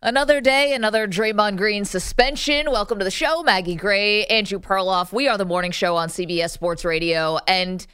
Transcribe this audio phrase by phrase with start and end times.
[0.00, 2.70] Another day, another Draymond Green suspension.
[2.70, 5.12] Welcome to the show, Maggie Gray, Andrew Perloff.
[5.12, 7.38] We are the morning show on CBS Sports Radio.
[7.48, 7.84] And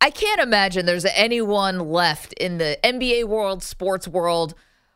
[0.00, 4.54] I can't imagine there's anyone left in the NBA world, sports world,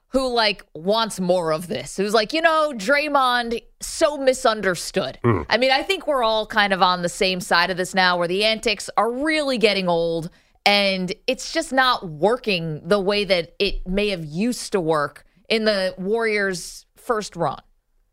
[0.09, 1.95] who like wants more of this.
[1.95, 5.19] Who's like, you know, Draymond so misunderstood.
[5.23, 5.43] Hmm.
[5.51, 8.17] I mean, I think we're all kind of on the same side of this now
[8.17, 10.31] where the antics are really getting old
[10.65, 15.65] and it's just not working the way that it may have used to work in
[15.65, 17.61] the Warriors' first run.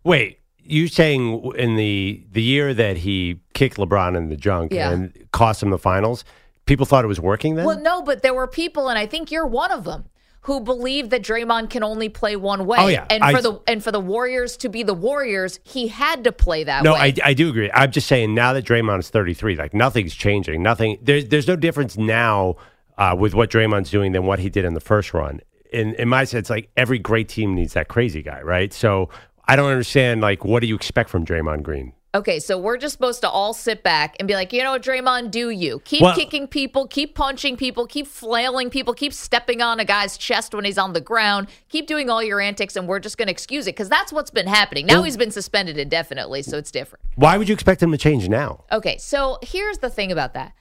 [0.04, 4.92] Wait, you saying in the the year that he kicked LeBron in the junk Yeah.
[4.92, 6.24] and cost him the finals,
[6.66, 7.66] people thought it was working then?
[7.66, 10.06] Well, no, but there were people, and I think you're one of them,
[10.42, 12.78] who believe that Draymond can only play one way.
[12.80, 13.06] Oh, yeah.
[13.10, 16.32] and I- for the and for the Warriors to be the Warriors, he had to
[16.32, 17.00] play that no, way.
[17.24, 17.72] I, I do agree.
[17.74, 20.62] I'm just saying now that Draymond is 33, like nothing's changing.
[20.62, 20.98] Nothing.
[21.02, 22.56] There's there's no difference now
[22.98, 25.40] uh, with what Draymond's doing than what he did in the first run.
[25.74, 28.72] In in my sense, like every great team needs that crazy guy, right?
[28.74, 29.10] So
[29.48, 30.22] I don't understand.
[30.22, 31.94] Like, what do you expect from Draymond Green?
[32.16, 34.84] Okay, so we're just supposed to all sit back and be like, you know what,
[34.84, 39.64] Draymond, do you keep Well- kicking people, keep punching people, keep flailing people, keep stepping
[39.64, 42.88] on a guy's chest when he's on the ground, keep doing all your antics, and
[42.88, 44.86] we're just going to excuse it because that's what's been happening.
[44.86, 47.04] Now he's been suspended indefinitely, so it's different.
[47.16, 48.64] Why would you expect him to change now?
[48.72, 50.54] Okay, so here's the thing about that.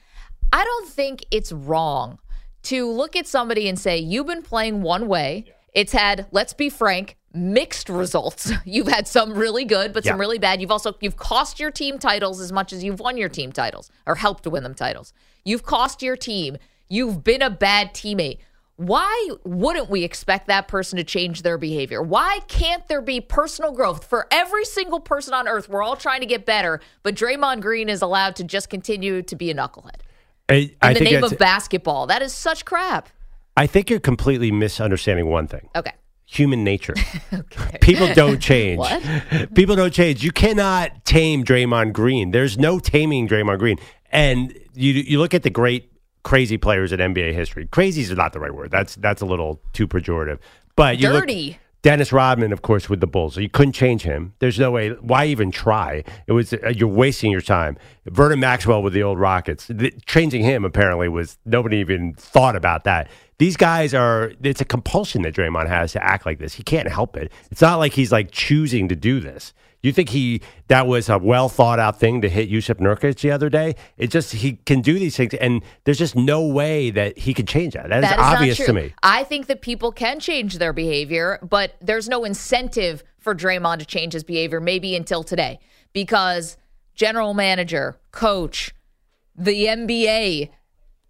[0.55, 2.19] I don't think it's wrong
[2.65, 5.47] to look at somebody and say, you've been playing one way.
[5.73, 8.53] It's had, let's be frank, mixed results.
[8.65, 10.61] You've had some really good, but some really bad.
[10.61, 13.91] You've also you've cost your team titles as much as you've won your team titles
[14.07, 15.13] or helped to win them titles.
[15.45, 16.59] You've cost your team.
[16.89, 18.39] You've been a bad teammate.
[18.77, 22.03] Why wouldn't we expect that person to change their behavior?
[22.03, 25.69] Why can't there be personal growth for every single person on earth?
[25.69, 29.37] We're all trying to get better, but Draymond Green is allowed to just continue to
[29.37, 30.01] be a knucklehead
[30.53, 32.07] I, in I the think name of basketball.
[32.07, 33.09] That is such crap.
[33.57, 35.69] I think you're completely misunderstanding one thing.
[35.77, 35.93] Okay.
[36.27, 36.95] Human nature.
[37.33, 37.79] okay.
[37.81, 38.79] People don't change.
[38.79, 39.55] What?
[39.55, 40.23] People don't change.
[40.25, 42.31] You cannot tame Draymond Green.
[42.31, 43.79] There's no taming Draymond Green.
[44.11, 45.93] And you you look at the great
[46.23, 47.67] crazy players in NBA history.
[47.67, 48.71] Crazy is not the right word.
[48.71, 50.39] That's that's a little too pejorative.
[50.77, 51.59] But you look- Dirty.
[51.83, 53.37] Dennis Rodman, of course, with the Bulls.
[53.37, 54.35] You couldn't change him.
[54.39, 54.91] There's no way.
[54.91, 56.05] Why even try?
[56.29, 57.77] It was uh, you're wasting your time.
[58.07, 59.67] Vernon Maxwell with the old Rockets.
[59.67, 63.09] The, changing him apparently was nobody even thought about that.
[63.39, 64.33] These guys are.
[64.43, 66.55] It's a compulsion that Draymond has to act like this.
[66.55, 67.33] He can't help it.
[67.51, 69.53] It's not like he's like choosing to do this.
[69.83, 73.33] You think he that was a well thought out thing to hit Jusuf Nurkic the
[73.33, 73.75] other day?
[73.97, 77.47] It just he can do these things, and there's just no way that he can
[77.47, 77.89] change that.
[77.89, 78.95] That is That is obvious not to me.
[79.03, 83.85] I think that people can change their behavior, but there's no incentive for Draymond to
[83.85, 85.59] change his behavior, maybe until today,
[85.93, 86.57] because
[86.95, 88.73] general manager, coach,
[89.37, 90.51] the NBA,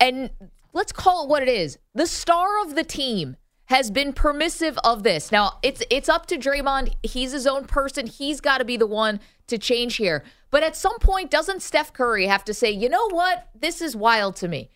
[0.00, 0.31] and
[0.72, 5.02] let's call it what it is the star of the team has been permissive of
[5.02, 5.32] this.
[5.32, 6.94] Now, it's it's up to Draymond.
[7.02, 8.06] He's his own person.
[8.06, 10.24] He's got to be the one to change here.
[10.50, 13.48] But at some point, doesn't Steph Curry have to say, you know what?
[13.58, 14.68] This is wild to me.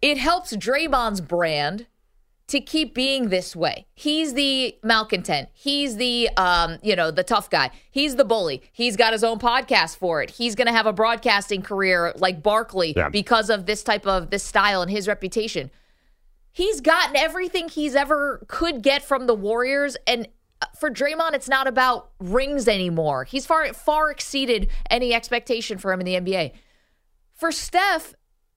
[0.00, 1.86] It helps Draymond's brand
[2.46, 3.86] to keep being this way.
[3.94, 5.48] He's the malcontent.
[5.54, 7.70] He's the um, you know, the tough guy.
[7.90, 8.62] He's the bully.
[8.70, 10.30] He's got his own podcast for it.
[10.30, 13.08] He's going to have a broadcasting career like Barkley Yeah.
[13.08, 15.70] because of this type of this style and his reputation.
[16.54, 20.28] He's gotten everything he's ever could get from the Warriors and
[20.62, 23.24] uh, for Draymond it's not about rings anymore.
[23.24, 26.52] He's far far exceeded any expectation for him in the NBA.
[27.34, 28.14] For Steph,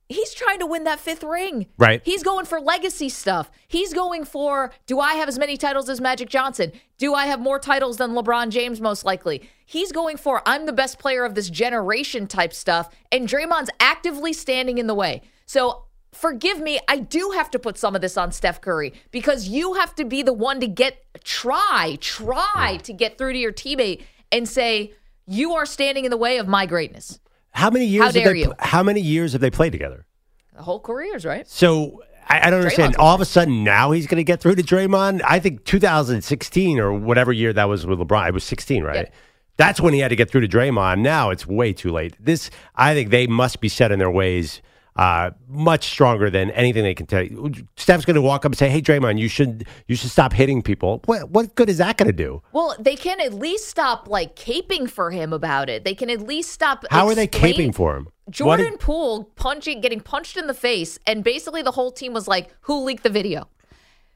[0.09, 1.65] he's trying to win that fifth ring.
[1.79, 1.99] Right.
[2.05, 3.49] He's going for legacy stuff.
[3.67, 6.73] He's going for do I have as many titles as Magic Johnson?
[6.99, 9.49] Do I have more titles than LeBron James most likely?
[9.65, 14.33] He's going for I'm the best player of this generation type stuff and Draymond's actively
[14.33, 15.23] standing in the way.
[15.47, 15.86] So
[16.17, 19.75] forgive me, I do have to put some of this on Steph Curry because you
[19.75, 24.03] have to be the one to get try, try to get through to your teammate
[24.31, 24.93] and say,
[25.27, 27.19] you are standing in the way of my greatness.
[27.51, 28.01] How many years?
[28.01, 28.53] How have dare they, you.
[28.59, 30.05] How many years have they played together?
[30.55, 31.47] The whole careers, right?
[31.47, 32.93] So I, I don't understand.
[32.93, 35.21] Draymond's All of a sudden, now he's going to get through to Draymond.
[35.25, 38.27] I think 2016 or whatever year that was with LeBron.
[38.27, 38.95] It was 16, right?
[38.95, 39.13] Yep.
[39.57, 40.99] That's when he had to get through to Draymond.
[40.99, 42.15] Now it's way too late.
[42.19, 44.61] This, I think, they must be set in their ways.
[44.97, 47.53] Uh, much stronger than anything they can tell you.
[47.75, 50.63] Steph's going to walk up and say, "Hey, Draymond, you should you should stop hitting
[50.63, 52.41] people." What what good is that going to do?
[52.51, 55.83] Well, they can at least stop like caping for him about it.
[55.83, 56.83] They can at least stop.
[56.89, 58.07] How are they explain- caping for him?
[58.31, 62.27] Jordan did- Poole punching, getting punched in the face, and basically the whole team was
[62.27, 63.47] like, "Who leaked the video?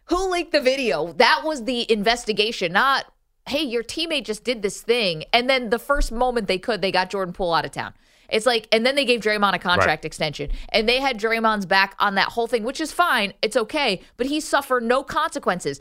[0.05, 3.05] Who leaked the video?" That was the investigation, not,
[3.47, 6.91] "Hey, your teammate just did this thing," and then the first moment they could, they
[6.91, 7.93] got Jordan Poole out of town.
[8.31, 10.05] It's like, and then they gave Draymond a contract Right.
[10.05, 13.33] extension, and they had Draymond's back on that whole thing, which is fine.
[13.41, 15.79] It's okay, but he suffered no consequences.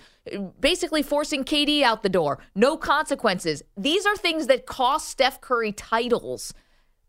[0.60, 3.62] Basically, forcing KD out the door, no consequences.
[3.76, 6.52] These are things that cost Steph Curry titles.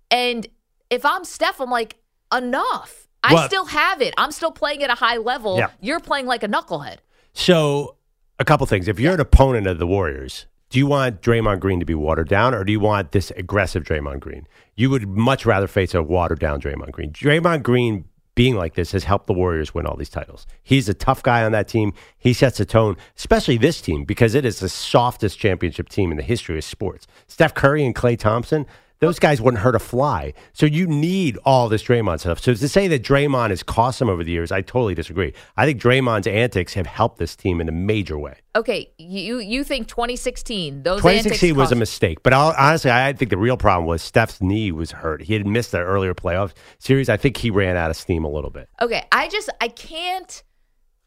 [0.10, 0.48] And
[0.90, 1.98] if I'm Steph, I'm like,
[2.36, 3.08] enough.
[3.24, 4.14] I Well- still have it.
[4.18, 5.58] I'm still playing at a high level.
[5.58, 5.70] Yeah.
[5.80, 6.98] You're playing like a knucklehead.
[7.34, 7.98] So,
[8.40, 8.88] a couple things.
[8.88, 12.30] If you're an opponent of the Warriors, do you want Draymond Green to be watered
[12.30, 14.48] down, or do you want this aggressive Draymond Green?
[14.76, 17.12] You would much rather face a watered down Draymond Green.
[17.12, 20.48] Draymond Green being like this has helped the Warriors win all these titles.
[20.64, 21.94] He's a tough guy on that team.
[22.18, 26.16] He sets a tone, especially this team, because it is the softest championship team in
[26.16, 27.06] the history of sports.
[27.28, 28.66] Steph Curry and Klay Thompson.
[29.02, 30.34] Those guys wouldn't hurt a fly.
[30.54, 32.40] So you need all this Draymond stuff.
[32.40, 35.34] So to say that Draymond has cost them over the years, I totally disagree.
[35.58, 38.38] I think Draymond's antics have helped this team in a major way.
[38.56, 43.12] Okay, you you think 2016 those 2016 antics was a mistake, but I'll, honestly, I
[43.14, 45.24] think the real problem was Steph's knee was hurt.
[45.24, 47.10] He had missed the earlier playoff series.
[47.10, 48.70] I think he ran out of steam a little bit.
[48.80, 50.44] Okay, I just I can't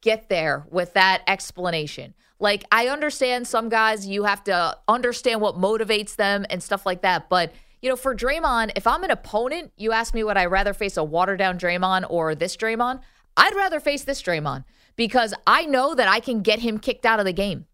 [0.00, 2.14] get there with that explanation.
[2.40, 7.02] Like I understand some guys you have to understand what motivates them and stuff like
[7.02, 7.52] that, but
[7.84, 10.96] you know, for Draymond, if I'm an opponent, you ask me would I rather face
[10.96, 13.02] a watered down Draymond or this Draymond?
[13.36, 14.64] I'd rather face this Draymond
[14.96, 17.66] because I know that I can get him kicked out of the game.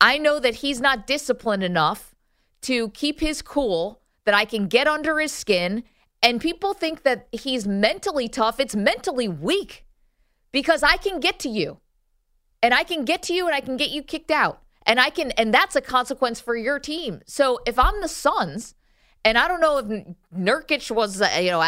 [0.00, 2.14] I know that he's not disciplined enough
[2.62, 5.82] to keep his cool, that I can get under his skin.
[6.22, 8.60] And people think that he's mentally tough.
[8.60, 9.84] It's mentally weak
[10.52, 11.78] because I can get to you
[12.62, 14.62] and I can get to you and I can get you kicked out.
[14.86, 17.22] And I can, and that's a consequence for your team.
[17.26, 18.76] So if I'm the Suns,
[19.24, 19.86] and I don't know if
[20.36, 21.64] Nurkic was, uh, you know,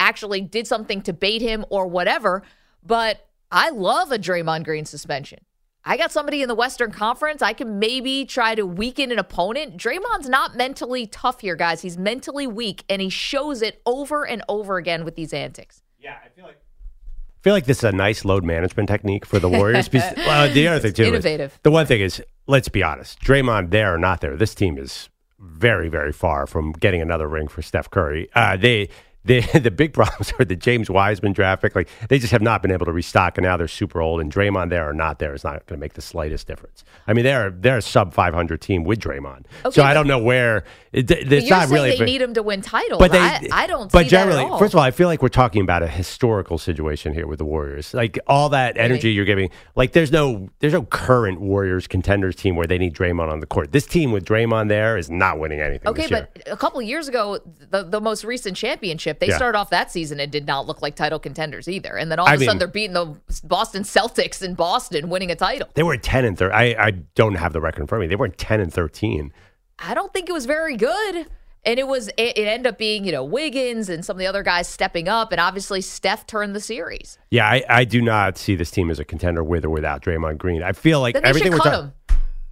[0.00, 2.42] actually did something to bait him or whatever,
[2.84, 5.40] but I love a Draymond Green suspension.
[5.88, 7.42] I got somebody in the Western Conference.
[7.42, 9.76] I can maybe try to weaken an opponent.
[9.76, 11.82] Draymond's not mentally tough here, guys.
[11.82, 15.82] He's mentally weak, and he shows it over and over again with these antics.
[16.00, 19.38] Yeah, I feel like I feel like this is a nice load management technique for
[19.38, 19.88] the Warriors.
[19.88, 21.60] because, well, the other thing too, is- innovative.
[21.62, 25.08] the one thing is, let's be honest, Draymond there or not there, this team is
[25.46, 28.28] very, very far from getting another ring for Steph Curry.
[28.34, 28.88] Uh, they.
[29.36, 31.74] The, the big problems are the James Wiseman draft pick.
[31.74, 34.20] Like they just have not been able to restock, and now they're super old.
[34.20, 36.84] And Draymond there or not there is not going to make the slightest difference.
[37.08, 39.46] I mean, they're they're a sub five hundred team with Draymond.
[39.64, 41.98] Okay, so I don't know where it, it's But you're not saying really.
[41.98, 42.98] they need him to win titles.
[43.00, 44.58] But they, I, I don't But see generally, that at all.
[44.58, 47.44] first of all, I feel like we're talking about a historical situation here with the
[47.44, 47.92] Warriors.
[47.94, 52.54] Like all that energy you're giving, like there's no there's no current Warriors contenders team
[52.56, 53.72] where they need Draymond on the court.
[53.72, 55.88] This team with Draymond there is not winning anything.
[55.88, 57.38] Okay, but a couple years ago,
[57.70, 59.36] the, the most recent championship, they Yeah.
[59.36, 61.96] started off that season and did not look like title contenders either.
[61.96, 65.30] And then all I of a sudden, they're beating the Boston Celtics in Boston, winning
[65.30, 65.68] a title.
[65.74, 66.56] they were ten and thirteen.
[66.58, 68.12] I I don't have the record in front of me.
[68.12, 69.32] They were ten and thirteen.
[69.78, 71.26] I don't think it was very good.
[71.64, 74.26] And it was it, it ended up being, you know, Wiggins and some of the
[74.28, 77.18] other guys stepping up, and obviously Steph turned the series.
[77.32, 80.38] Yeah, I, I do not see this team as a contender with or without Draymond
[80.38, 80.62] Green.
[80.62, 81.92] I feel like everything should we're talking.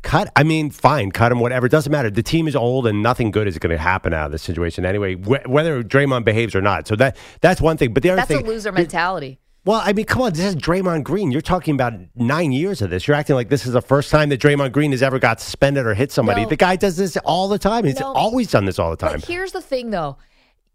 [0.04, 0.30] Cut.
[0.36, 1.40] I mean, fine, cut him.
[1.40, 1.66] Whatever.
[1.66, 2.10] It doesn't matter.
[2.10, 4.84] The team is old, and nothing good is going to happen out of this situation
[4.84, 5.14] anyway.
[5.14, 6.86] Wh- whether Draymond behaves or not.
[6.86, 7.92] So that that's one thing.
[7.94, 9.40] But the other That's a loser mentality.
[9.64, 10.32] Well, I mean, come on.
[10.34, 11.32] This is Draymond Green.
[11.32, 13.08] You're talking about nine years of this.
[13.08, 15.86] You're acting like this is the first time that Draymond Green has ever got suspended
[15.86, 16.42] or hit somebody.
[16.42, 16.48] No.
[16.50, 17.84] The guy does this all the time.
[17.84, 18.12] He's No.
[18.12, 19.20] always done this all the time.
[19.20, 20.18] But here's the thing, though.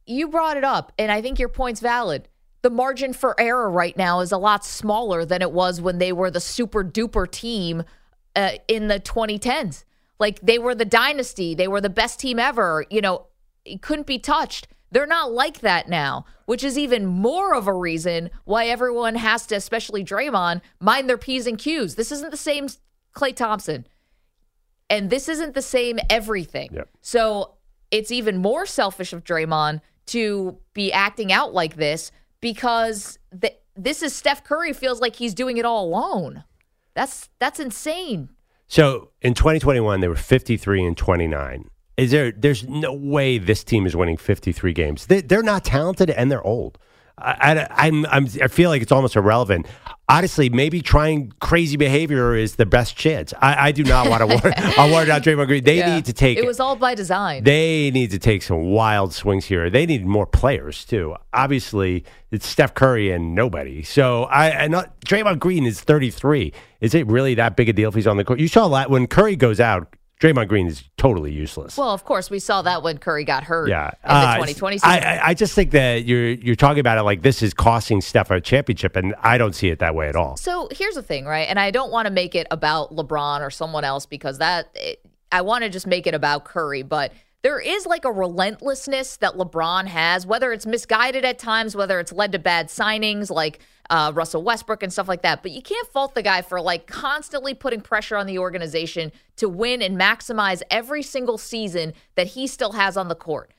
[0.08, 2.28] You brought it up, and I think your point's valid.
[2.64, 6.12] The margin for error right now is a lot smaller than it was when they
[6.12, 7.84] were the super duper team
[8.36, 9.84] uh, in the 2010s.
[10.20, 12.86] Like they were the dynasty, they were the best team ever.
[12.90, 13.28] You know,
[13.66, 14.68] it couldn't be touched.
[14.92, 19.46] They're not like that now, which is even more of a reason why everyone has
[19.48, 21.96] to, especially Draymond, mind their P's and Q's.
[21.96, 22.68] This isn't the same
[23.16, 23.86] Klay Thompson
[24.90, 26.70] and this isn't the same everything.
[26.74, 26.90] Yep.
[27.02, 27.56] So
[27.92, 34.02] it's even more selfish of Draymond to be acting out like this because th- this
[34.02, 36.44] is Steph Curry feels like he's doing it all alone.
[36.94, 38.30] That's that's insane.
[38.68, 41.70] So in 2021, they were 53 and 29.
[41.98, 42.32] Is there?
[42.32, 45.08] There's no way this team is winning 53 games.
[45.08, 46.78] They, they're not talented and they're old.
[47.22, 49.68] I, I, I'm, I'm, I feel like it's almost irrelevant.
[50.08, 53.32] Honestly, maybe trying crazy behavior is the best chance.
[53.42, 54.54] I, I do not want to worry.
[54.58, 55.64] I worry about Draymond Green.
[55.64, 55.94] They Yeah.
[55.96, 56.38] need to take.
[56.40, 57.44] It was all by design.
[57.44, 59.70] They need to take some wild swings here.
[59.70, 61.16] They need more players too.
[61.32, 63.84] Obviously, it's Steph Curry and nobody.
[63.84, 66.54] So I, I not uh, Draymond Green is 33.
[66.82, 68.40] Is it really that big a deal if he's on the court?
[68.40, 71.78] You saw that when Curry goes out, Draymond Green is totally useless.
[71.78, 73.70] well, of course, we saw that when Curry got hurt.
[73.70, 74.90] yeah, in the Uh, 2020 season.
[74.90, 78.02] I, I, I just think that you're you're talking about it like this is costing
[78.02, 80.36] Steph a championship, and I don't see it that way at all.
[80.36, 81.48] So here's the thing, right?
[81.48, 85.06] And I don't want to make it about LeBron or someone else because that it,
[85.32, 89.36] I want to just make it about Curry, but there is like a relentlessness that
[89.36, 93.60] LeBron has, whether it's misguided at times, whether it's led to bad signings like
[93.90, 95.42] uh, Russell Westbrook and stuff like that.
[95.42, 99.50] But you can't fault the guy for like constantly putting pressure on the organization to
[99.50, 103.52] win and maximize every single season that he still has on the court.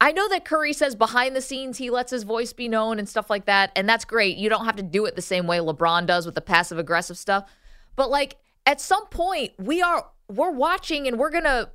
[0.00, 3.08] I know that Curry says behind the scenes he lets his voice be known and
[3.08, 4.36] stuff like that, and that's great.
[4.36, 7.16] You don't have to do it the same way LeBron does with the passive aggressive
[7.16, 7.48] stuff.
[7.94, 8.36] But like
[8.66, 11.70] at some point, we are we're watching and we're gonna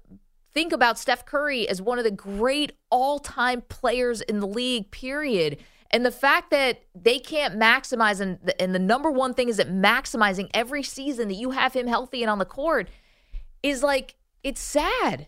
[0.53, 5.57] think about Steph Curry as one of the great all-time players in the league, period.
[5.91, 9.57] And the fact that they can't maximize and the, and the number one thing is
[9.57, 12.89] that maximizing every season that you have him healthy and on the court
[13.63, 15.27] is like it's sad.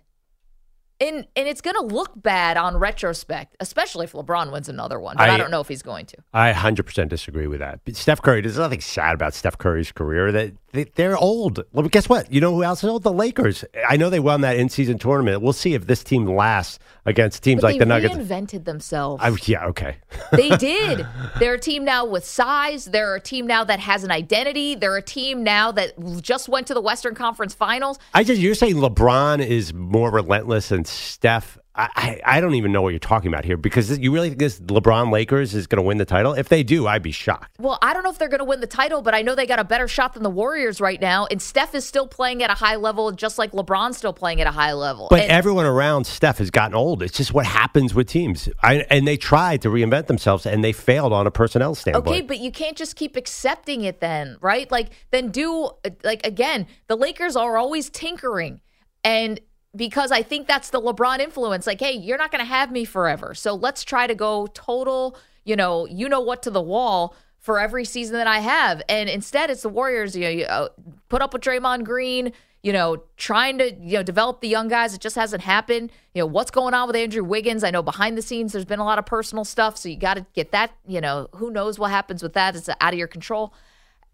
[1.01, 5.15] And and it's going to look bad on retrospect, especially if LeBron wins another one.
[5.17, 6.17] But I, I- don't know if he's going to.
[6.33, 7.79] I 100% disagree with that.
[7.85, 10.31] But Steph Curry, there's nothing sad about Steph Curry's career.
[10.31, 11.63] That they, they're old.
[11.73, 12.31] Well, guess what?
[12.31, 13.03] You know who else is old?
[13.03, 13.63] The Lakers.
[13.87, 15.41] I know they won that in-season tournament.
[15.41, 18.15] We'll see if this team lasts against teams But like the Nuggets.
[18.15, 19.23] They reinvented themselves.
[19.23, 19.97] I, yeah, okay.
[20.31, 21.07] they did.
[21.39, 22.85] They're a team now with size.
[22.85, 24.75] They're a team now that has an identity.
[24.75, 27.97] They're a team now that just went to the Western Conference Finals.
[28.13, 31.57] I just you're saying LeBron is more relentless than Steph.
[31.75, 34.39] I, I, I don't even know what you're talking about here because you really think
[34.39, 36.33] this LeBron Lakers is going to win the title?
[36.33, 37.55] If they do, I'd be shocked.
[37.57, 39.45] Well, I don't know if they're going to win the title, but I know they
[39.45, 41.25] got a better shot than the Warriors right now.
[41.31, 44.47] And Steph is still playing at a high level, just like LeBron's still playing at
[44.47, 45.07] a high level.
[45.09, 47.01] But And- everyone around Steph has gotten old.
[47.01, 48.49] It's just what happens with teams.
[48.61, 52.07] I, and they tried to reinvent themselves and they failed on a personnel standpoint.
[52.07, 54.69] Okay, but you can't just keep accepting it then, right?
[54.69, 58.59] Like then do uh, like again, the Lakers are always tinkering.
[59.03, 59.39] And
[59.75, 62.85] because I think that's the LeBron influence, like, hey, you're not going to have me
[62.85, 63.35] forever.
[63.35, 67.59] So let's try to go total, you know, you know what to the wall for
[67.59, 68.81] every season that I have.
[68.89, 70.69] And instead it's the Warriors, you know, you, uh,
[71.07, 72.33] put up with Draymond Green,
[72.63, 74.93] you know, trying to, you know, develop the young guys.
[74.93, 75.91] It just hasn't happened.
[76.13, 77.63] You know, what's going on with Andrew Wiggins?
[77.63, 80.15] I know behind the scenes there's been a lot of personal stuff, so you got
[80.15, 82.55] to get that, you know, who knows what happens with that?
[82.55, 83.53] It's out of your control.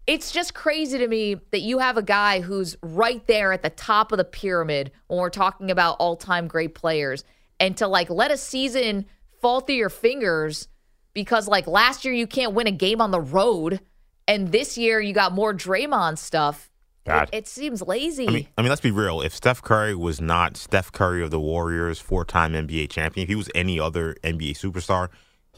[0.06, 3.70] It's just crazy to me that you have a guy who's right there at the
[3.70, 7.24] top of the pyramid when we're talking about all-time great players
[7.58, 9.06] and to like let a season
[9.40, 10.68] fall through your fingers
[11.12, 13.80] because like last year you can't win a game on the road
[14.28, 16.70] and this year you got more Draymond stuff.
[17.04, 17.30] It, God.
[17.32, 18.28] it seems lazy.
[18.28, 19.20] I mean, I mean, let's be real.
[19.22, 23.36] If Steph Curry was not Steph Curry of the Warriors, four-time NBA champion, if he
[23.36, 25.08] was any other NBA superstar,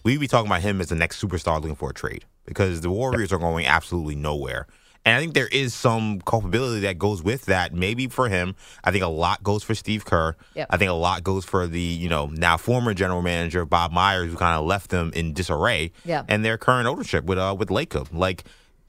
[0.04, 2.90] we'd be talking about him as the next superstar looking for a trade because the
[2.90, 4.66] Warriors are going absolutely nowhere.
[5.04, 7.72] And I think there is some culpability that goes with that.
[7.72, 10.36] Maybe for him, I think a lot goes for Steve Kerr.
[10.54, 10.66] Yep.
[10.68, 14.30] I think a lot goes for the you know now former general manager Bob Myers,
[14.30, 15.92] who kind of left them in disarray.
[16.04, 16.24] Yeah.
[16.28, 18.44] And their current ownership with uh with Lacob, like.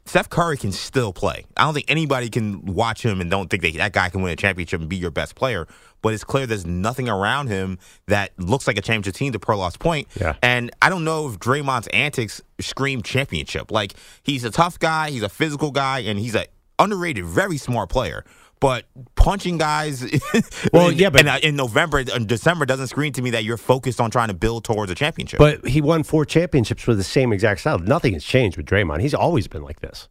[0.10, 1.46] Steph Curry can still play.
[1.56, 4.34] I don't think anybody can watch him and don't think that that guy can win
[4.34, 5.68] a championship and be your best player.
[6.01, 9.34] But it's clear there's nothing around him that looks like a championship team.
[9.34, 10.34] To Perloff's point, Yeah.
[10.42, 13.70] and I don't know if Draymond's antics scream championship.
[13.70, 16.48] Like he's a tough guy, he's a physical guy, and he's a
[16.80, 18.25] underrated, very smart player.
[18.62, 18.86] But
[19.16, 20.04] punching guys,
[20.74, 23.44] Well, in, yeah, but- in, uh, in November, and December doesn't scream to me that
[23.46, 25.38] you're focused on trying to build towards a championship.
[25.39, 27.80] But he won four championships with the same exact style.
[27.80, 29.00] Nothing has changed with Draymond.
[29.01, 30.10] He's always been like this.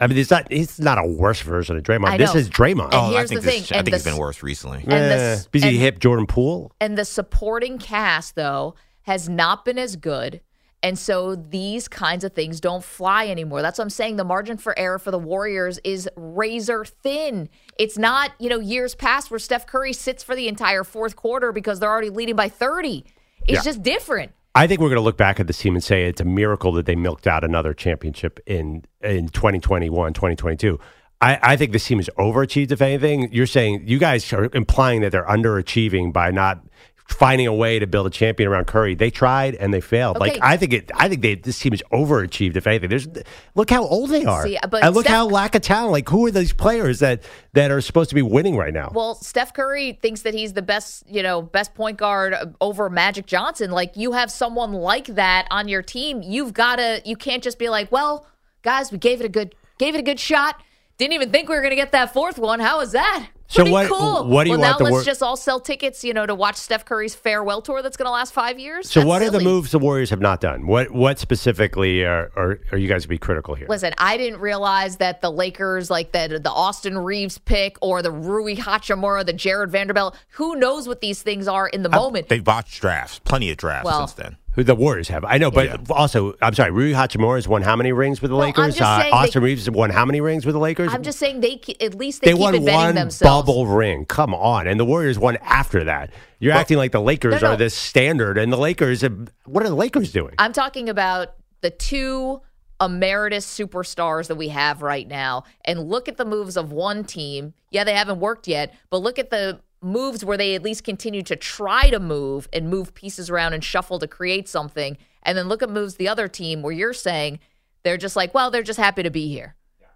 [0.00, 0.50] I mean, it's not.
[0.50, 2.16] He's not a worse version of Draymond.
[2.18, 2.86] This is Draymond.
[2.86, 4.42] And oh, I here's think the this, thing, I and think it's the been worse
[4.42, 4.78] recently.
[4.78, 6.72] and the Eh, s- because he and- hit Jordan Poole.
[6.80, 10.40] and the supporting cast though has not been as good
[10.82, 14.56] and so these kinds of things don't fly anymore that's what i'm saying the margin
[14.56, 17.48] for error for the warriors is razor thin
[17.78, 21.52] it's not you know years past where steph curry sits for the entire fourth quarter
[21.52, 23.04] because they're already leading by 30
[23.46, 23.62] it's Yeah.
[23.62, 26.20] just different I think we're going to look back at this team and say it's
[26.20, 30.78] a miracle that they milked out another championship in in 2021, 2022.
[31.22, 32.70] I, I think this team is overachieved.
[32.70, 36.60] If anything, you're saying you guys are implying that they're underachieving by not
[37.06, 38.94] finding a way to build a champion around Curry.
[38.94, 40.16] They tried and they failed.
[40.16, 40.32] Okay.
[40.32, 40.90] Like I think it.
[40.94, 42.56] I think they this team is overachieved.
[42.56, 43.08] If anything, there's
[43.54, 44.44] look how old they are.
[44.44, 45.92] See, but and look Steph- how lack of talent.
[45.92, 48.90] Like who are these players that that are supposed to be winning right now?
[48.94, 52.88] Well, Steph Curry thinks that he's the best, you know, best point guard uh, over
[52.88, 53.70] Magic Johnson.
[53.70, 57.58] Like you have someone like that on your team, you've got to you can't just
[57.58, 58.26] be like, "Well,
[58.62, 60.60] guys, we gave it a good gave it a good shot.
[60.98, 62.60] Didn't even think we were going to get that fourth one.
[62.60, 64.24] How was that?" So what- cool.
[64.24, 66.24] what do you well, want now the let's wor- just all sell tickets, you know,
[66.24, 68.90] to watch Steph Curry's farewell tour that's going to last 5 years?
[68.90, 70.66] so That's what are the moves the Warriors have not done?
[70.66, 73.66] What what specifically are are, are you guys to be critical here?
[73.68, 78.10] Listen, I didn't realize that the Lakers, like the the Austin Reaves pick or the
[78.10, 82.28] Rui Hachimura, the Jarred Vanderbilt, who knows what these things are in the moment?
[82.28, 84.36] They've botched drafts, plenty of drafts Well, since then.
[84.54, 85.24] Who the Warriors have?
[85.24, 85.76] I know, but Yeah.
[85.90, 86.70] also I'm sorry.
[86.70, 88.76] Rui Hachimura has won how many rings with the No, I'm Lakers?
[88.76, 90.92] just saying uh, Austin they- Reaves has won how many rings with the Lakers?
[90.92, 93.46] I'm just saying they at least they, they keep won one themselves.
[93.46, 94.04] bubble ring.
[94.04, 96.10] Come on, and the Warriors won after that.
[96.38, 97.52] You're acting like the Lakers No, no.
[97.54, 99.00] are this standard, and the Lakers.
[99.00, 100.34] Have, what are the Lakers doing?
[100.38, 101.28] I'm talking about
[101.62, 102.40] the two
[102.80, 107.54] emeritus superstars that we have right now, and look at the moves of one team.
[107.70, 111.22] Yeah, they haven't worked yet, but look at the moves where they at least continue
[111.22, 115.48] to try to move and move pieces around and shuffle to create something, and then
[115.48, 117.40] look at moves the other team where you're saying
[117.82, 119.54] they're just like, well, they're just happy to be here.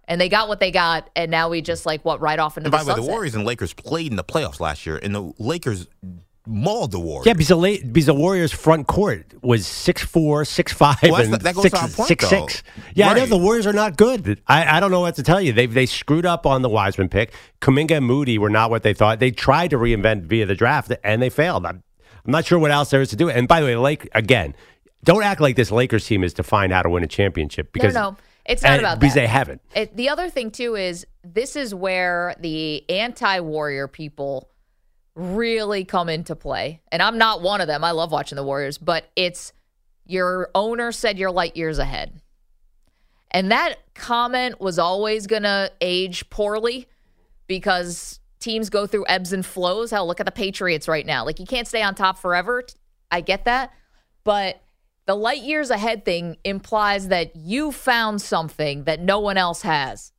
[0.09, 2.67] And they got what they got, and now we just like what right off into
[2.67, 3.11] And the by the way, the.
[3.11, 5.87] Warriors and Lakers played in the playoffs last year, and the Lakers
[6.47, 7.25] mauled the Warriors.
[7.27, 11.33] yeah, because the, because the Warriors' front court was six four, six five, Well, that's-
[11.33, 12.47] and that goes six, to our point, six, though.
[12.47, 12.63] six.
[12.95, 14.41] Yeah, I know the Warriors are not good.
[14.47, 15.53] I, I don't know what to tell you.
[15.53, 17.33] They they screwed up on the Wiseman pick.
[17.61, 19.19] Kuminga and Moody were not what they thought.
[19.19, 21.65] They tried to reinvent via the draft, and they failed.
[21.65, 21.83] I'm,
[22.25, 23.29] I'm not sure what else there is to do.
[23.29, 24.55] And by the way, Lake again,
[25.03, 27.93] don't act like this Lakers team is to find how to win a championship because
[27.93, 29.21] no, it's not and- about because that.
[29.21, 29.61] they haven't.
[29.75, 34.49] It, the other thing too is this is where the anti-warrior people
[35.17, 36.81] really come into play.
[36.91, 37.83] And I'm not one of them.
[37.83, 39.51] I love watching the Warriors, but it's
[40.05, 42.21] your owner said you're light years ahead.
[43.31, 46.87] And that comment was always going to age poorly
[47.47, 49.91] because teams go through ebbs and flows.
[49.91, 51.25] Hell, look at the Patriots right now.
[51.25, 52.63] Like you can't stay on top forever.
[53.11, 53.73] I get that.
[54.23, 54.61] But
[55.07, 60.11] the light years ahead thing implies that you found something that no one else has.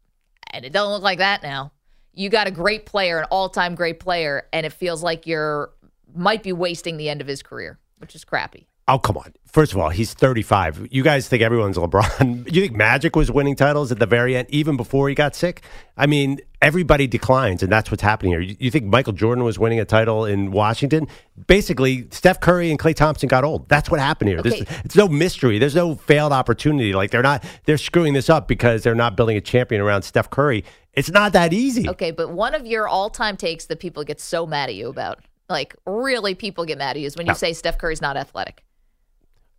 [0.50, 1.72] And it doesn't look like that now.
[2.18, 5.70] You got a great player, an all-time great player, and it feels like you're
[6.14, 8.66] might be wasting the end of his career, which is crappy.
[8.88, 9.34] Oh, come on.
[9.44, 10.88] First of all, he's 35.
[10.90, 12.50] You guys think everyone's LeBron.
[12.52, 15.62] You think Magic was winning titles at the very end, even before he got sick?
[15.96, 18.40] I mean, everybody declines, and that's what's happening here.
[18.40, 21.06] You, you think Michael Jordan was winning a title in Washington?
[21.46, 23.68] Basically, Steph Curry and Klay Thompson got old.
[23.68, 24.38] That's what happened here.
[24.38, 24.50] Okay.
[24.50, 25.58] This, it's no mystery.
[25.58, 26.94] There's no failed opportunity.
[26.94, 30.30] Like, they're not, they're screwing this up because they're not building a champion around Steph
[30.30, 30.64] Curry.
[30.98, 31.88] It's not that easy.
[31.88, 35.20] Okay, but one of your all-time takes that people get so mad at you about,
[35.48, 37.36] like really people get mad at you, is when you No.
[37.36, 38.64] say Steph Curry's not athletic.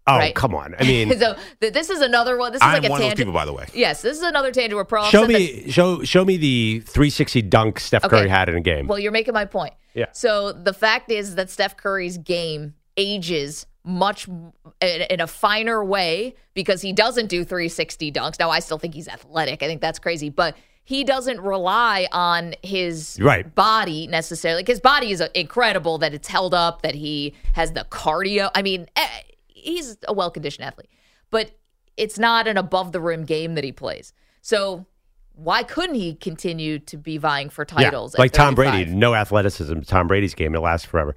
[0.08, 0.34] Oh, right?
[0.34, 0.76] come on.
[0.80, 2.52] I mean, so th- this is another one.
[2.52, 3.18] This is I'm like a one of those tangent.
[3.20, 3.68] people, by the way.
[3.74, 5.34] Yes, this is another tangent where Pearl show said that-
[5.66, 8.22] me, show, show me the 360 dunk Steph Okay.
[8.22, 8.88] Curry had in a game.
[8.88, 9.74] Well, you're making my point.
[9.94, 10.06] Yeah.
[10.14, 16.36] So the fact is that Steph Curry's game ages much in in a finer way
[16.54, 18.38] because he doesn't do 360 dunks.
[18.40, 19.64] Now, I still think he's athletic.
[19.64, 20.56] I think that's crazy, but
[20.90, 23.54] he doesn't rely on his Right.
[23.54, 24.64] body necessarily.
[24.66, 28.50] His body is uh, incredible that it's held up, that he has the cardio.
[28.56, 29.08] I mean, eh,
[29.46, 30.90] he's a well conditioned athlete,
[31.30, 31.52] but
[31.96, 34.14] it's not an above the rim game that he plays.
[34.42, 34.88] So
[35.36, 38.16] why couldn't he continue to be vying for titles?
[38.16, 39.82] at like Tom Brady, no athleticism.
[39.82, 41.16] Tom Brady's game it lasts forever.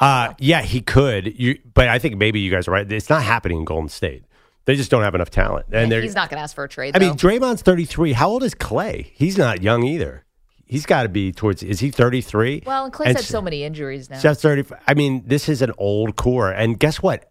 [0.00, 1.38] Uh, yeah, he could.
[1.38, 2.90] You, but I think maybe you guys are right.
[2.90, 4.24] It's not happening in Golden State.
[4.64, 6.68] They just don't have enough talent, and Yeah, he's not going to ask for a
[6.68, 6.96] trade.
[6.96, 7.14] I mean.
[7.14, 8.12] Draymond's thirty three.
[8.12, 9.10] How old is Klay?
[9.14, 10.24] He's not young either.
[10.64, 11.62] He's got to be towards.
[11.62, 12.62] Is he thirty three?
[12.64, 14.18] well, and Klay's had so many injuries now.
[14.18, 14.74] Steph's 30.
[14.86, 16.50] I mean, this is an old core.
[16.50, 17.30] And guess what?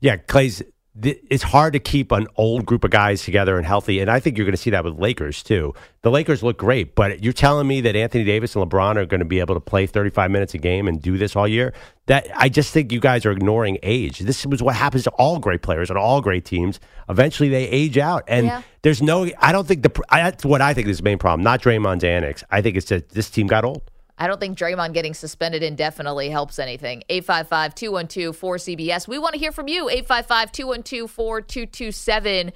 [0.00, 0.62] Yeah, Klay's.
[1.00, 4.00] Th- It's hard to keep an old group of guys together and healthy.
[4.00, 5.74] And I think you're going to see that with Lakers, too.
[6.02, 9.20] The Lakers look great, but you're telling me that Anthony Davis and LeBron are going
[9.20, 11.72] to be able to play 35 minutes a game and do this all year?
[12.06, 14.20] That I just think you guys are ignoring age.
[14.20, 16.78] This was what happens to all great players and all great teams.
[17.08, 18.22] Eventually, they age out.
[18.28, 18.62] And Yeah.
[18.82, 21.42] there's no, I don't think the, I, that's what I think is the main problem.
[21.42, 22.44] Not Draymond's annex.
[22.50, 23.82] I think it's that this team got old.
[24.18, 27.02] I don't think Draymond getting suspended indefinitely helps anything.
[27.08, 29.06] 855 212 4CBS.
[29.06, 29.88] We want to hear from you.
[29.90, 32.52] 855 212 4227.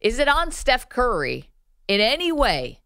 [0.00, 1.50] Is it on Steph Curry
[1.86, 2.80] in any way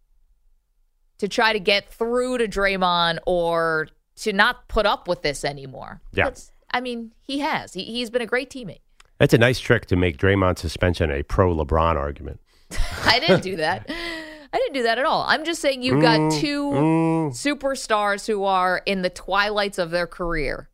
[1.19, 6.01] to try to get through to Draymond or to not put up with this anymore?
[6.13, 6.25] Yeah.
[6.25, 7.73] That's- I mean, he has.
[7.75, 8.81] He, he's been a great teammate.
[9.19, 12.41] That's a nice trick to make Draymond's suspension a pro LeBron argument.
[13.05, 13.89] I didn't do that.
[14.55, 15.25] I didn't do that at all.
[15.27, 17.31] I'm just saying you've got mm, two mm.
[17.31, 20.71] superstars who are in the twilights of their career.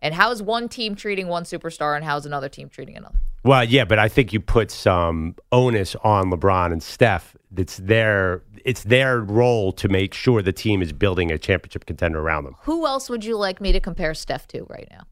[0.00, 3.18] And how is one team treating one superstar and how is another team treating another?
[3.42, 7.34] Well, yeah, but I think you put some onus on LeBron and Steph.
[7.56, 12.20] It's their it's their role to make sure the team is building a championship contender
[12.20, 12.56] around them.
[12.64, 15.04] Who else would you like me to compare Steph to right now?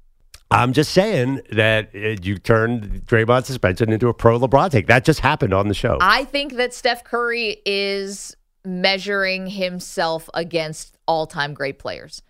[0.51, 4.89] I'm just saying that uh, you turned Draymond suspension into a pro LeBron take.
[4.89, 5.99] That just happened on the show.
[6.01, 12.23] I think that Steph Curry is measuring himself against all time great players.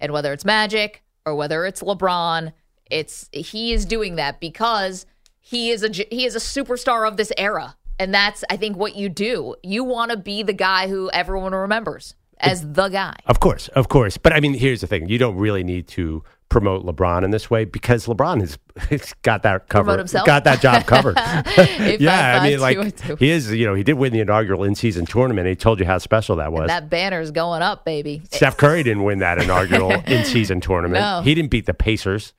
[0.00, 2.52] And whether it's Magic or whether it's LeBron,
[2.90, 5.04] it's he is doing that because
[5.38, 7.76] he is a he is a superstar of this era.
[7.98, 9.56] And that's I think what you do.
[9.62, 13.16] You want to be the guy who everyone remembers as the guy.
[13.26, 14.16] Of course, of course.
[14.16, 17.50] But I mean, here's the thing: you don't really need to promote LeBron in this
[17.50, 18.58] way because LeBron has
[18.90, 21.16] has got that covered, got that job covered.
[22.00, 23.16] Yeah, I mean, two, like two.
[23.16, 23.52] he is.
[23.52, 25.48] You know, he did win the inaugural in-season tournament.
[25.48, 26.68] He told you how special that was.
[26.68, 28.22] That banner's going up, baby.
[28.30, 31.02] Steph Curry didn't win that inaugural in-season tournament.
[31.02, 31.22] No.
[31.22, 32.32] He didn't beat the Pacers.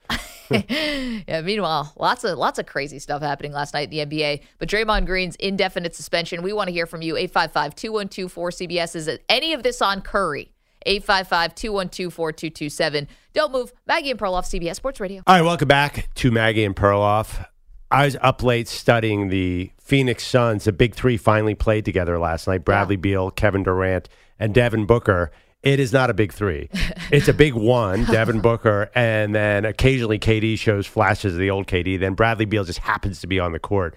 [0.50, 4.42] Yeah, meanwhile, lots of lots of crazy stuff happening last night in the NBA.
[4.58, 6.42] But Draymond Green's indefinite suspension.
[6.42, 7.14] We want to hear from you.
[7.14, 8.96] 855-212-4CBS.
[8.96, 10.52] Is any of this on Curry?
[10.86, 13.08] 855-212-4227.
[13.34, 13.74] Don't move.
[13.88, 15.24] Maggie and Perloff, CBS Sports Radio.
[15.28, 17.46] All right, welcome back to Maggie and Perloff.
[17.92, 20.66] I was up late studying the Phoenix Suns.
[20.66, 24.08] The big three finally played together last night Bradley Beal, Kevin Durant,
[24.40, 25.32] and Devin Booker.
[25.64, 26.70] It is not a big three.
[27.12, 31.66] It's a big one, Devin Booker, and then occasionally KD shows flashes of the old
[31.66, 32.00] KD.
[32.00, 33.96] Then Bradley Beal just happens to be on the court.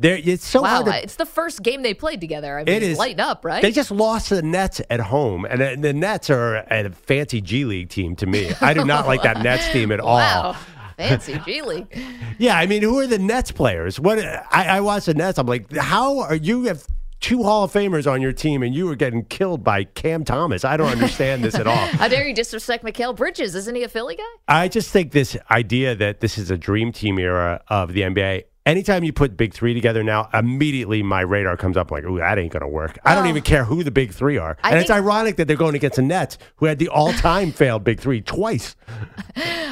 [0.00, 2.58] There, it's so Wow, hard to it's the first game they played together.
[2.58, 3.60] I mean, it is lighten up, right?
[3.60, 7.66] They just lost to the Nets at home, and the, Nets are a fancy G
[7.66, 8.50] League team to me.
[8.62, 10.16] I do not like that Nets team at all.
[10.16, 10.56] wow.
[10.96, 11.86] Fancy G League.
[12.38, 14.00] Yeah, I mean, who are the Nets players?
[14.00, 14.44] What I,
[14.76, 15.38] I watch the Nets.
[15.38, 16.86] I'm like, how are you have
[17.20, 20.64] two Hall of Famers on your team, and you were getting killed by Cam Thomas?
[20.64, 21.76] I don't understand this at all.
[21.88, 23.54] How dare you disrespect Mikal Bridges?
[23.54, 24.22] Isn't he a Philly guy?
[24.48, 28.44] I just think this idea that this is a dream team era of the NBA.
[28.66, 32.38] Anytime you put big three together now, immediately my radar comes up like, ooh, that
[32.38, 32.98] ain't going to work.
[33.04, 33.30] I don't Oh.
[33.30, 34.58] even care who the big three are.
[34.62, 37.12] I and it's think- ironic that they're going against the Nets, who had the all
[37.14, 38.76] time failed big three twice.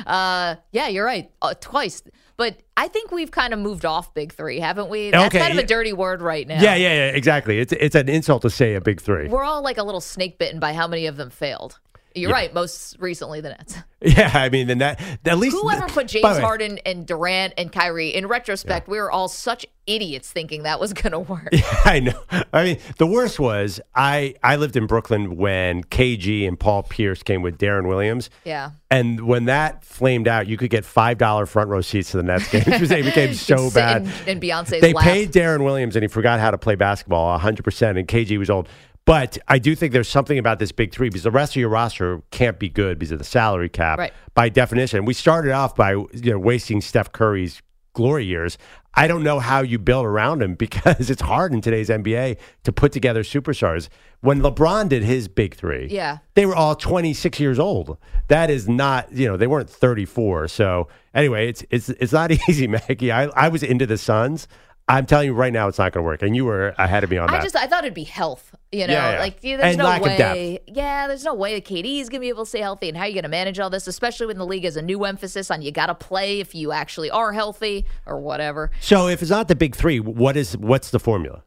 [0.06, 1.30] Uh, yeah, you're right.
[1.42, 2.02] Uh, twice.
[2.38, 5.10] But I think we've kind of moved off Big Three, haven't we?
[5.10, 5.64] That's Okay, kind of yeah.
[5.64, 6.54] a dirty word right now.
[6.62, 7.58] Yeah, yeah, yeah, exactly.
[7.58, 9.28] It's, it's an insult to say a big three.
[9.28, 11.78] We're all like a little snake bitten by how many of them failed.
[12.14, 12.52] You're right.
[12.52, 13.76] Most recently, the Nets.
[14.00, 15.56] Yeah, I mean, the net, at least.
[15.60, 19.66] Whoever put James the Harden and Durant and Kyrie, in retrospect, we were all such
[19.88, 21.48] idiots thinking that was going to work.
[21.52, 22.22] Yeah, I know.
[22.52, 27.24] I mean, the worst was I I lived in Brooklyn when KG and Paul Pierce
[27.24, 28.30] came with Deron Williams.
[28.44, 28.70] Yeah.
[28.88, 32.22] And when that flamed out, you could get five dollar front row seats to the
[32.22, 34.02] Nets game because they became so bad.
[34.02, 35.02] in- in Beyonce's they lap.
[35.02, 38.48] paid Deron Williams and he forgot how to play basketball 100 percent, and KG was
[38.48, 38.68] old.
[39.08, 41.70] But I do think there's something about this big three because the rest of your
[41.70, 44.12] roster can't be good because of the salary cap Right.
[44.34, 45.06] by definition.
[45.06, 47.62] We started off by you know wasting Steph Curry's
[47.94, 48.58] glory years.
[48.94, 52.72] I don't know how you build around him because it's hard in today's NBA to
[52.72, 53.88] put together superstars.
[54.20, 56.18] When LeBron did his big three, Yeah.
[56.34, 57.96] they were all 26 years old.
[58.26, 60.48] That is not, you know, they weren't 34.
[60.48, 63.10] So anyway, it's it's it's not easy, Maggie.
[63.10, 64.48] I, I was into the Suns.
[64.88, 66.22] I'm telling you right now, it's not going to work.
[66.22, 67.40] And you were ahead of me on that.
[67.40, 68.54] I just I thought it'd be health.
[68.72, 69.18] You know, Yeah, yeah.
[69.18, 70.60] like yeah, there's And no way.
[70.66, 72.88] Yeah, there's no way that KD is gonna be able to stay healthy.
[72.88, 75.04] And how are you gonna manage all this, especially when the league has a new
[75.04, 78.70] emphasis on you got to play if you actually are healthy or whatever.
[78.80, 81.42] so if it's not the big three, what is what's the formula?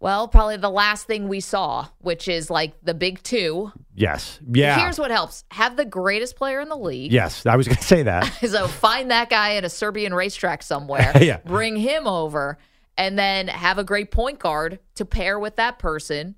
[0.00, 3.70] Well, probably the last thing we saw, which is like the big two.
[3.94, 7.12] Yes, yeah, Here's what helps: have the greatest player in the league.
[7.12, 7.44] yes.
[7.44, 8.24] I was going to say that.
[8.48, 11.12] So find that guy at a Serbian racetrack somewhere.
[11.20, 11.36] Yeah.
[11.44, 12.56] Bring him over,
[12.96, 16.34] and then have a great point guard to pair with that person,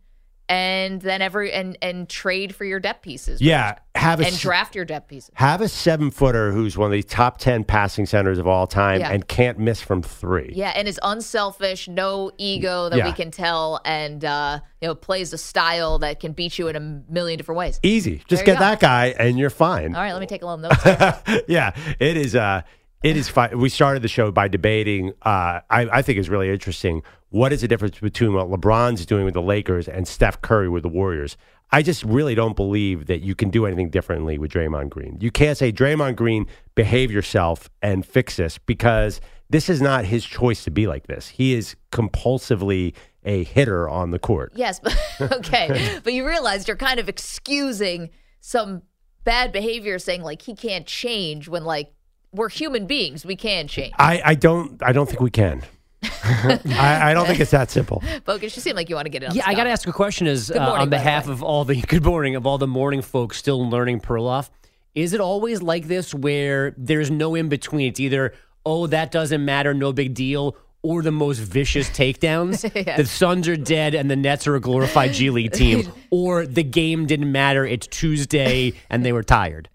[0.52, 3.40] and then every and and trade for your depth pieces.
[3.40, 5.30] Yeah, have a and draft your depth pieces.
[5.34, 9.00] have a seven footer who's one of the top ten passing centers of all time
[9.00, 9.10] Yeah.
[9.12, 10.52] and can't miss from three.
[10.54, 15.32] Yeah, and is unselfish, no ego that we can tell, and uh, you know plays
[15.32, 17.80] a style that can beat you in a million different ways.
[17.82, 18.22] Easy.
[18.28, 19.94] Just There get that guy and you're fine.
[19.94, 20.82] All right, let me take a little note.
[20.82, 21.42] here.
[21.48, 22.36] yeah, it is.
[22.36, 22.60] Uh,
[23.02, 23.58] it is fine.
[23.58, 25.12] We started the show by debating.
[25.22, 27.02] Uh, I, I think is really interesting.
[27.32, 30.82] What is the difference between what LeBron's doing with the Lakers and Steph Curry with
[30.82, 31.38] the Warriors?
[31.70, 35.16] I just really don't believe that you can do anything differently with Draymond Green.
[35.18, 40.26] You can't say Draymond Green, behave yourself and fix this because this is not his
[40.26, 41.28] choice to be like this.
[41.28, 42.92] He is compulsively
[43.24, 44.52] a hitter on the court.
[44.54, 44.94] Yes, but
[45.32, 46.00] okay.
[46.04, 48.10] but you realize you're kind of excusing
[48.42, 48.82] some
[49.24, 51.94] bad behavior, saying like he can't change when like
[52.30, 53.94] we're human beings, we can change.
[53.98, 54.82] I, I don't.
[54.82, 55.62] I don't think we can.
[56.24, 58.02] I, I don't think it's that simple.
[58.24, 58.56] Focus.
[58.56, 59.30] You seem like you want to get it.
[59.30, 60.26] On Yeah, I got to ask a question.
[60.26, 63.36] Is Good uh, on behalf of all the good morning of all the morning folks
[63.36, 64.50] still learning Perloff.
[64.94, 67.88] Is it always like this where there's no in between?
[67.88, 68.34] It's either,
[68.66, 72.62] oh, that doesn't matter, no big deal, or the most vicious takedowns.
[72.96, 76.62] The Suns are dead and the Nets are a glorified G League team, or the
[76.62, 79.68] game didn't matter, it's Tuesday and they were tired.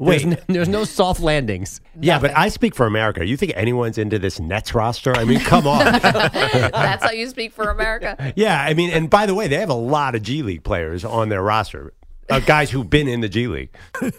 [0.00, 0.38] There's Wait.
[0.48, 1.80] no, there's no soft landings.
[2.00, 3.26] Yeah, but I speak for America.
[3.26, 5.12] You think anyone's into this Nets roster?
[5.16, 5.84] I mean, come on.
[6.02, 8.32] That's how you speak for America.
[8.36, 11.04] yeah, I mean, and by the way, they have a lot of G League players
[11.04, 11.92] on their roster,
[12.30, 13.70] uh, guys who've been in the G League.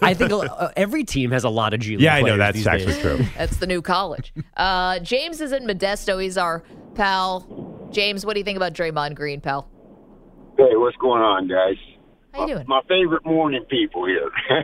[0.02, 2.58] I think uh, every team has a lot of G League Yeah, I know that's
[2.58, 3.02] these actually days.
[3.02, 3.26] true.
[3.38, 4.34] That's the new college.
[4.58, 6.22] Uh, James is in Modesto.
[6.22, 6.62] He's our
[6.96, 7.88] pal.
[7.92, 9.70] James, what do you think about Draymond Green, pal?
[10.58, 11.78] Hey, what's going on, guys?
[12.34, 12.68] How you doing?
[12.68, 14.30] My favorite morning people here.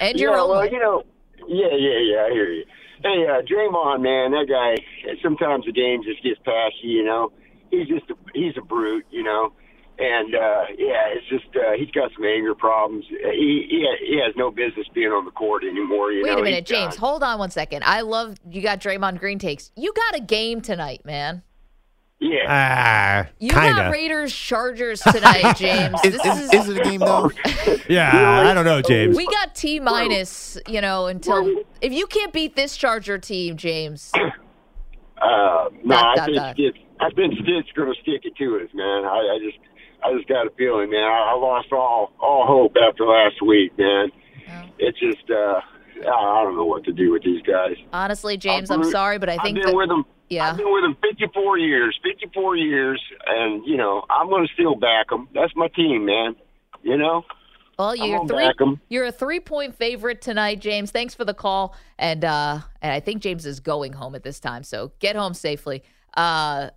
[0.00, 1.02] And your yeah, own well, you know,
[1.48, 2.64] yeah, yeah, yeah, I hear you.
[3.02, 4.76] Hey, uh, Draymond, man, that guy.
[5.22, 6.98] Sometimes the game just gets past you.
[6.98, 7.32] You know,
[7.70, 9.06] he's just a, he's a brute.
[9.10, 9.52] You know,
[9.98, 13.06] and uh, yeah, it's just uh, he's got some anger problems.
[13.08, 16.12] He he, he has no business being on the court anymore.
[16.12, 16.94] You Wait know, a minute, James.
[16.96, 17.82] Hold on one second.
[17.84, 19.72] I love you got Draymond Green takes.
[19.76, 21.42] You got a game tonight, man.
[22.20, 22.38] Yeah.
[22.48, 23.92] Ah, You kind got.
[23.92, 26.00] Raiders Chargers tonight, James.
[26.04, 27.30] Is, this is, is, is it a game though?
[27.88, 29.16] Yeah, I don't know, James.
[29.16, 34.12] we got T minus, you know, until if you can't beat this Charger team, James.
[35.20, 36.54] Uh, no, Dot, I dot, think dot.
[36.54, 39.04] Skid's, I think Skid's going to stick it to us, man.
[39.04, 39.58] I, I just,
[40.04, 41.02] I just got a feeling, man.
[41.02, 44.10] I, I lost all, all hope after last week, man.
[44.78, 45.60] It's just, uh,
[46.02, 47.76] I don't know what to do with these guys.
[47.92, 50.04] Honestly, James, I've I'm sorry, but I think I've been that, with them.
[50.28, 50.50] yeah.
[50.50, 54.74] I've been with them 54 years, 54 years, and you know I'm going to still
[54.74, 55.28] back them.
[55.34, 56.36] That's my team, man.
[56.82, 57.24] You know.
[57.78, 58.76] Well, I'm you're three.
[58.88, 60.90] You're a three point favorite tonight, James.
[60.90, 64.40] Thanks for the call, and uh, and I think James is going home at this
[64.40, 65.82] time, so get home safely.
[66.16, 66.70] Uh,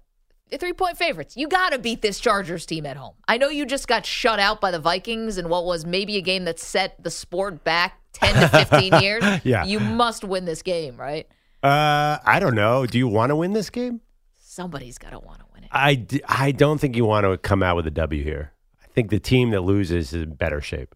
[0.59, 1.35] three point favorites.
[1.37, 3.13] You got to beat this Chargers team at home.
[3.27, 6.21] I know you just got shut out by the Vikings in what was maybe a
[6.21, 9.23] game that set the sport back ten to fifteen years.
[9.43, 9.65] Yeah.
[9.65, 11.27] you must win this game, right?
[11.63, 12.85] Uh, I don't know.
[12.85, 14.01] Do you want to win this game?
[14.39, 15.69] Somebody's got to want to win it.
[15.71, 18.51] I, d- I don't think you want to come out with a W here.
[18.83, 20.95] I think the team that loses is in better shape.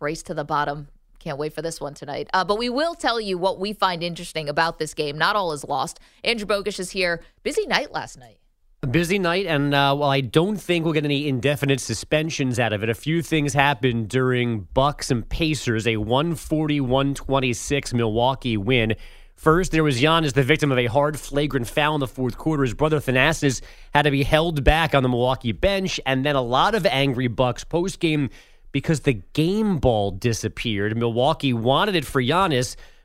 [0.00, 0.88] race to the bottom.
[1.20, 2.28] Can't wait for this one tonight.
[2.34, 5.16] Uh, but we will tell you what we find interesting about this game.
[5.16, 6.00] Not all is lost.
[6.24, 7.22] Andrew Bogusch is here.
[7.42, 8.38] Busy night last night.
[8.82, 12.72] A busy night, and uh, while I don't think we'll get any indefinite suspensions out
[12.72, 18.94] of it, a few things happened during Bucks and Pacers, a 140-126 Milwaukee win.
[19.36, 22.62] First, there was Giannis, the victim of a hard, flagrant foul in the fourth quarter.
[22.62, 23.60] His brother Thanasis
[23.92, 27.28] had to be held back on the Milwaukee bench, and then a lot of angry
[27.28, 28.30] Bucks post-game
[28.72, 30.96] because the game ball disappeared.
[30.96, 32.76] Milwaukee wanted it for Giannis,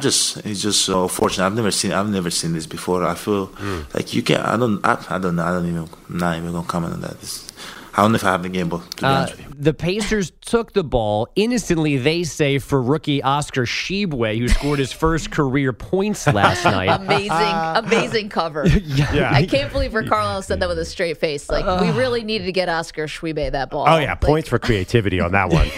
[0.00, 1.44] Just it's just so fortunate.
[1.46, 3.04] I've never seen I've never seen this before.
[3.04, 3.52] I feel
[3.92, 4.42] like you can't.
[4.42, 4.84] I don't.
[4.84, 5.44] I, I don't know.
[5.44, 5.88] I don't even.
[6.08, 7.20] I'm not even gonna comment on that.
[7.20, 7.46] This,
[7.94, 9.54] I don't know if I have the game, but to be Uh, honest with you.
[9.58, 14.92] the Pacers took the ball innocently, they say, for rookie Oscar Tshiebwe, who scored his
[14.92, 16.86] first career points last night.
[16.88, 17.30] Amazing,
[17.94, 18.66] amazing cover.
[18.66, 19.30] Yeah.
[19.30, 21.50] I can't believe Rick Carlisle said that with a straight face.
[21.50, 23.84] Like we really needed to get Oscar Tshiebwe that ball.
[23.86, 25.68] Oh yeah, Like, points for creativity on that one.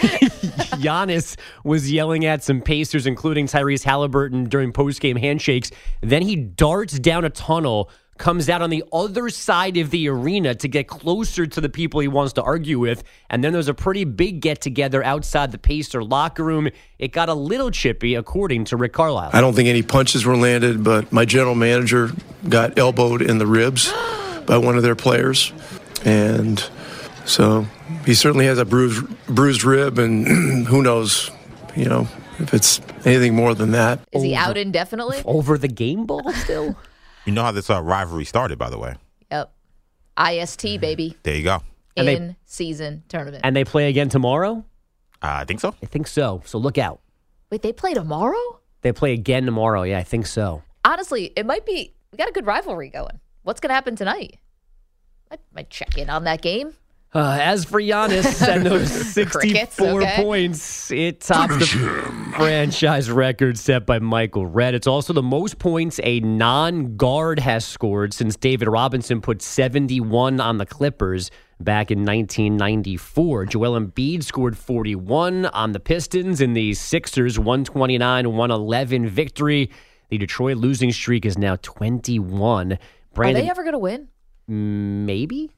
[0.75, 5.71] Giannis was yelling at some Pacers, including Tyrese Halliburton, during post-game handshakes.
[6.01, 10.55] Then he darts down a tunnel, comes out on the other side of the arena
[10.55, 13.03] to get closer to the people he wants to argue with.
[13.29, 16.69] And then there's a pretty big get-together outside the Pacer locker room.
[16.97, 19.31] It got a little chippy, according to Rick Carlisle.
[19.33, 22.11] I don't think any punches were landed, but my general manager
[22.47, 23.91] got elbowed in the ribs
[24.45, 25.51] by one of their players.
[26.05, 26.63] And
[27.25, 27.65] so
[28.05, 30.25] he certainly has a bruised, bruised rib, and
[30.67, 31.31] who knows,
[31.75, 32.07] you know,
[32.39, 33.99] if it's anything more than that.
[34.11, 35.21] Is he out indefinitely?
[35.25, 36.75] Over the game ball still?
[37.25, 38.95] You know how this uh, rivalry started, by the way.
[39.31, 39.51] Yep.
[40.19, 41.17] IST, baby.
[41.23, 41.61] There you go.
[41.97, 43.41] And they- In season tournament.
[43.45, 44.63] And they play again tomorrow?
[45.21, 45.73] Uh, I think so.
[45.81, 46.41] I think so.
[46.45, 46.99] So look out.
[47.49, 48.59] Wait, they play tomorrow?
[48.81, 49.83] They play again tomorrow.
[49.83, 50.61] Yeah, I think so.
[50.83, 51.93] Honestly, it might be.
[52.11, 53.19] We got a good rivalry going.
[53.43, 54.37] What's going to happen tonight?
[55.31, 56.73] I might check in on that game.
[57.15, 60.15] Uh, as for Giannis and those Crickets, 64 okay.
[60.17, 61.65] points, it tops the
[62.35, 64.75] franchise record set by Michael Redd.
[64.75, 70.41] It's also the most points a non guard has scored since David Robinson put 71
[70.41, 73.45] on the Clippers back in 1994.
[73.45, 79.71] Joel Embiid scored 41 on the Pistons in the Sixers 129 111 victory.
[80.09, 82.77] The Detroit losing streak is now 21.
[83.15, 84.09] Are they ever going to win?
[84.47, 85.51] maybe?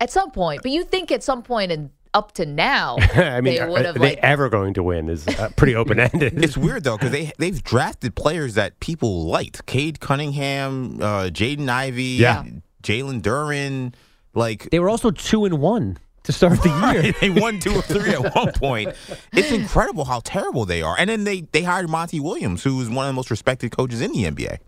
[0.00, 0.62] At some point.
[0.62, 3.80] But you think at some point and up to now, I mean, they are, would
[3.82, 4.18] are have they like.
[4.18, 6.42] ever going to win is uh, pretty open ended.
[6.44, 11.68] It's weird though because they they've drafted players that people liked: Cade Cunningham, uh, Jaden
[11.68, 12.44] Ivey, Yeah.
[12.82, 13.94] Jalen Duren.
[14.34, 17.12] Like They were also 2 and 1 to start the year.
[17.20, 18.94] they won two or three at one point.
[19.32, 20.96] It's incredible how terrible they are.
[20.98, 24.00] And then they they hired Monty Williams, who is one of the most respected coaches
[24.00, 24.58] in the NBA.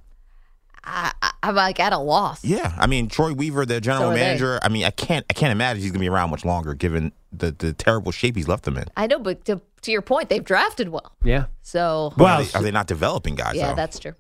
[1.43, 2.45] I, I, I'm like at a loss.
[2.45, 4.21] Yeah, I mean Troy Weaver, the general So are they.
[4.21, 4.59] manager.
[4.63, 7.53] I mean, I can't I can't imagine he's gonna be around much longer, given the
[7.53, 8.85] the terrible shape he's left them in.
[8.97, 11.13] I know, but to, to your point, they've drafted well.
[11.23, 11.47] Yeah.
[11.63, 13.55] So, Well, are they, are they not developing guys?
[13.57, 13.75] yeah, though?
[13.77, 14.15] that's true.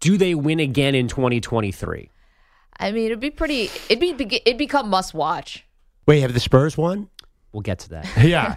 [0.00, 2.10] Do they win again in 2023?
[2.80, 3.70] I mean, it'd be pretty.
[3.88, 4.10] It'd be
[4.46, 5.64] it'd become must watch.
[6.06, 7.08] Wait, have the Spurs won?
[7.52, 8.06] We'll get to that.
[8.18, 8.56] Yeah.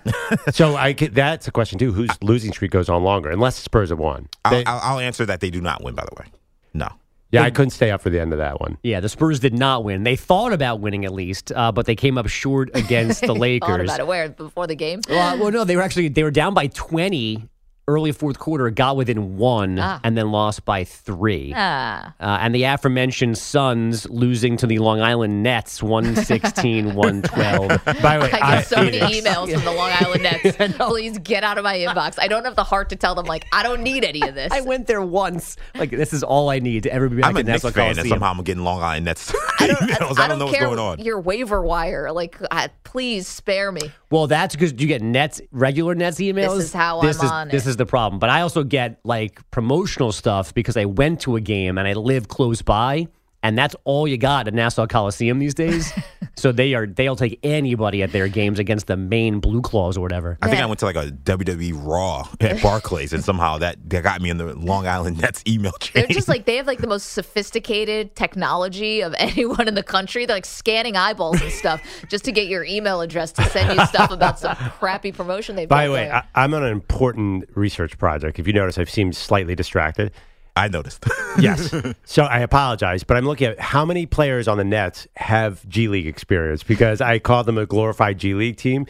[0.52, 1.92] so I get, that's a question too.
[1.92, 3.30] Whose losing streak goes on longer?
[3.30, 4.28] Unless the Spurs have won.
[4.50, 5.96] They- I'll, I'll answer that they do not win.
[5.96, 6.28] By the way,
[6.74, 6.90] no.
[7.32, 8.78] Yeah, I couldn't stay up for the end of that one.
[8.84, 10.04] Yeah, the Spurs did not win.
[10.04, 13.68] They thought about winning at least, uh, but they came up short against the Lakers.
[13.68, 13.90] Thought Lakers.
[13.90, 15.02] about it where before the game.
[15.10, 17.48] Well, well, no, they were actually they were down by 20
[17.88, 20.00] early fourth quarter, got within one, Ah.
[20.04, 21.54] and then lost by three.
[21.56, 27.68] Ah, Uh, and the aforementioned Suns losing to the Long Island Nets 116 112.
[28.02, 30.78] By the way, I get so many Phoenix- emails from the Long Island Nets.
[30.78, 32.16] Please get out of my inbox.
[32.20, 34.52] I don't have the heart to tell them like I don't need any of this.
[34.52, 35.58] I went there once.
[35.76, 37.74] Like, this is all I need to ever be back I'm a at Knicks Nassau
[37.76, 40.20] fan, and somehow I'm getting Long Island Nets I don't, emails.
[40.20, 41.00] I, don't know what's care going on.
[41.00, 42.12] your waiver wire.
[42.12, 43.82] Like, uh, please spare me.
[44.10, 46.58] Well, that's because you get Nets regular Nets emails.
[46.58, 47.70] This is how this I'm is, on This it.
[47.70, 48.20] is the problem.
[48.20, 51.94] But I also get like promotional stuff because I went to a game and I
[51.94, 53.08] live close by,
[53.44, 55.92] and that's all you got at Nassau Coliseum these days.
[56.36, 60.02] so they are they'll take anybody at their games against the main Blue Claws or
[60.02, 60.38] whatever.
[60.42, 64.04] I think I went to like a WWE Raw at Barclays, and somehow that, that
[64.04, 66.04] got me in the Long Island Nets email chain.
[66.04, 70.26] They're just like they have like the most sophisticated technology of anyone in the country.
[70.26, 73.86] They're like scanning eyeballs and stuff just to get your email address to send you
[73.88, 76.22] stuff about some crappy promotion they've By the way, going.
[76.36, 78.40] I, I'm on an important research project.
[78.40, 80.12] If you notice, I've seemed slightly distracted.
[80.56, 81.06] I noticed.
[81.40, 81.74] Yes.
[82.04, 85.88] so I apologize, but I'm looking at how many players on the Nets have G
[85.88, 88.86] League experience because I call them a glorified G League team.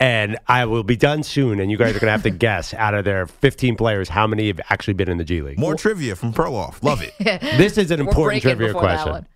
[0.00, 2.74] And I will be done soon, and you guys are going to have to guess
[2.84, 5.56] out of their 15 players how many have actually been in the G League.
[5.56, 6.82] More trivia from Perloff.
[6.82, 7.14] Love it.
[7.56, 9.12] This is an We're important breaking trivia before that question.
[9.12, 9.26] one.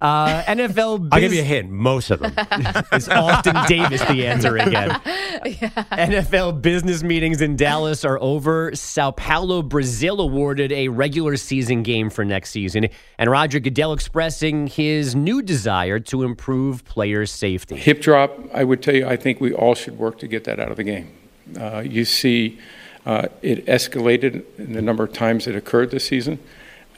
[0.00, 1.08] Uh, NFL.
[1.12, 1.70] I'll give you a hint.
[1.70, 2.32] Most of them.
[2.92, 4.90] Is Austin Davis the answer again?
[5.00, 8.74] NFL business meetings in Dallas are over.
[8.74, 14.66] Sao Paulo, Brazil awarded a regular season game for next season, and Roger Goodell expressing
[14.66, 17.76] his new desire to improve player safety.
[17.76, 20.60] Hip drop, I would tell you, I think we all should work to get that
[20.60, 21.10] out of the game.
[21.58, 22.58] Uh, you see,
[23.06, 26.38] uh, it escalated in the number of times it occurred this season.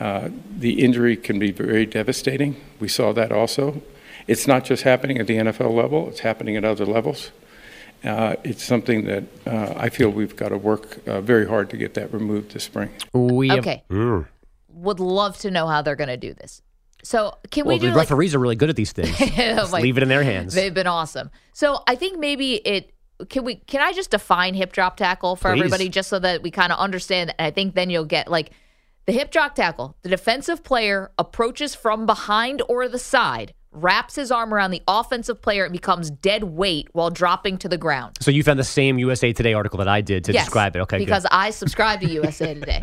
[0.00, 2.56] Uh, the injury can be very devastating.
[2.78, 3.82] We saw that also.
[4.26, 7.30] It's not just happening at the NFL level, it's happening at other levels.
[8.04, 11.76] Uh, it's something that uh, I feel we've got to work uh, very hard to
[11.76, 12.90] get that removed this spring.
[13.12, 13.82] We Okay.
[13.90, 14.28] Mm.
[14.68, 16.62] Would love to know how they're going to do this.
[17.02, 19.16] So can well, we do the like referees are really good at these things.
[19.18, 20.54] Just Like, leave it in their hands.
[20.54, 21.30] They've been awesome.
[21.52, 22.92] So I think maybe it
[23.28, 25.60] can we can I just define hip drop tackle for Please.
[25.60, 28.50] everybody just so that we kind of understand and I think then you'll get like
[29.08, 34.30] the hip drop tackle, the defensive player approaches from behind or the side, wraps his
[34.30, 38.18] arm around the offensive player and becomes dead weight while dropping to the ground.
[38.20, 40.80] So you found the same USA Today article that I did to Yes, describe it.
[40.80, 41.32] Okay, because good.
[41.32, 42.82] I subscribe to USA Today,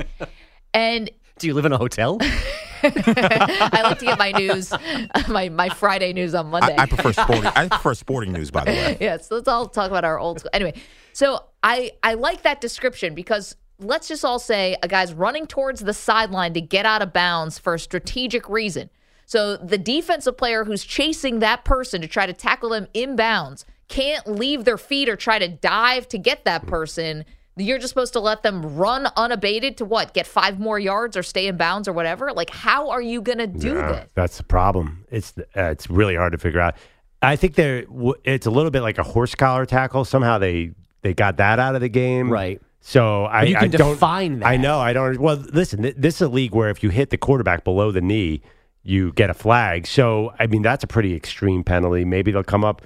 [0.74, 2.18] and Do you live in a hotel?
[2.82, 4.74] I like to get my news,
[5.28, 6.76] my my Friday news on Monday.
[6.76, 7.46] I, I prefer sporting.
[7.46, 8.98] I prefer sporting news, by the way.
[9.00, 10.50] yes, let's all talk about our old school.
[10.54, 10.74] Anyway,
[11.14, 15.82] so I I like that description because let's just all say a guy's running towards
[15.82, 18.90] the sideline to get out of bounds for a strategic reason.
[19.26, 24.26] So the defensive player who's chasing that person to try to tackle them inbounds can't
[24.28, 27.26] leave their feet or try to dive to get that person.
[27.58, 30.14] You're just supposed to let them run unabated to what?
[30.14, 32.34] Get five more yards or stay in bounds or whatever?
[32.34, 34.08] Like, how are you going to do Yeah, this?
[34.14, 35.06] That's the problem.
[35.10, 36.76] It's uh, it's really hard to figure out.
[37.22, 40.04] I think there w- it's a little bit like a horse collar tackle.
[40.06, 40.72] Somehow they
[41.02, 42.62] they got that out of the game, Right.
[42.88, 45.20] So I, But you I can don't define I know I don't.
[45.20, 48.00] Well, listen, th- this is a league where if you hit the quarterback below the
[48.00, 48.42] knee,
[48.84, 49.88] you get a flag.
[49.88, 52.06] So I mean that's a pretty extreme penalty.
[52.06, 52.84] Maybe they'll come up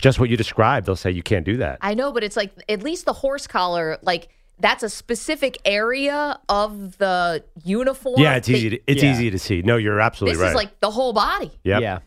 [0.00, 0.86] just what you described.
[0.86, 1.78] They'll say you can't do that.
[1.82, 4.28] I know, but it's like at least the horse collar, like
[4.60, 8.20] that's a specific area of the uniform.
[8.20, 8.70] Yeah, it's that- easy.
[8.70, 9.12] To, it's Yeah.
[9.12, 9.62] easy to see.
[9.62, 10.46] No, you're absolutely This right.
[10.50, 11.50] This is like the whole body.
[11.64, 11.82] Yep.
[11.82, 11.98] Yeah.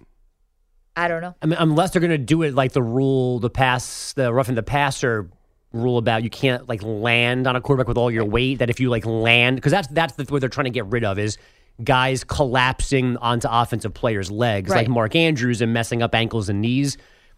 [0.96, 1.36] I don't know.
[1.42, 4.56] I mean, unless they're going to do it like the rule, the pass, the roughing
[4.56, 5.30] the passer
[5.74, 8.60] rule about you can't like land on a quarterback with all your weight.
[8.60, 11.04] That if you like land, because that's that's the, what they're trying to get rid
[11.04, 11.38] of is
[11.84, 16.98] guys collapsing onto offensive players' legs, like Mark Andrews and messing up ankles and knees.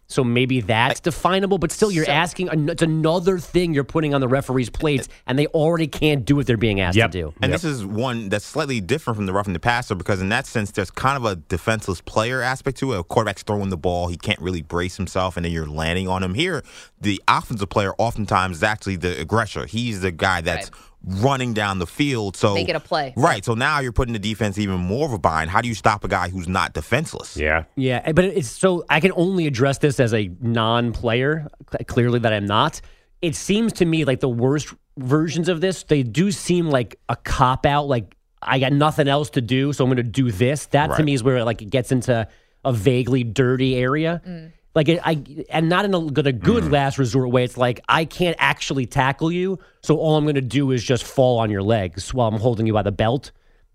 [0.09, 2.49] So maybe that's definable, but still, you're So- asking.
[2.67, 6.47] It's another thing you're putting on the referees' plates, and they already can't do what
[6.47, 7.11] they're being asked Yep.
[7.11, 7.33] to do.
[7.43, 10.47] And this is one that's slightly different from the roughing the passer because in that
[10.47, 12.99] sense, there's kind of a defenseless player aspect to it.
[12.99, 16.23] A quarterback's throwing the ball, he can't really brace himself, and then you're landing on
[16.23, 16.33] him.
[16.33, 16.63] Here,
[16.99, 19.67] the offensive player oftentimes is actually the aggressor.
[19.67, 20.71] He's the guy that's
[21.03, 22.35] running down the field.
[22.35, 23.13] So Making a play.
[23.15, 23.43] Right.
[23.43, 25.49] So now you're putting the defense even more of a bind.
[25.49, 27.37] How do you stop a guy who's not defenseless?
[27.37, 27.63] Yeah.
[27.75, 31.47] Yeah, eh, but it's so I can only address this as a non-player.
[31.87, 32.81] Clearly, that I'm not.
[33.21, 35.83] It seems to me like the worst versions of this.
[35.83, 37.87] They do seem like a cop out.
[37.87, 40.67] Like I got nothing else to do, so I'm going to do this.
[40.67, 42.27] That to me is where like it gets into
[42.65, 44.21] a vaguely dirty area.
[44.25, 44.51] Mm.
[44.79, 46.71] Like I and not in a, good- a good mm.
[46.71, 47.43] last resort way.
[47.43, 51.03] It's like I can't actually tackle you, so all I'm going to do is just
[51.03, 53.31] fall on your legs while I'm holding you by the belt.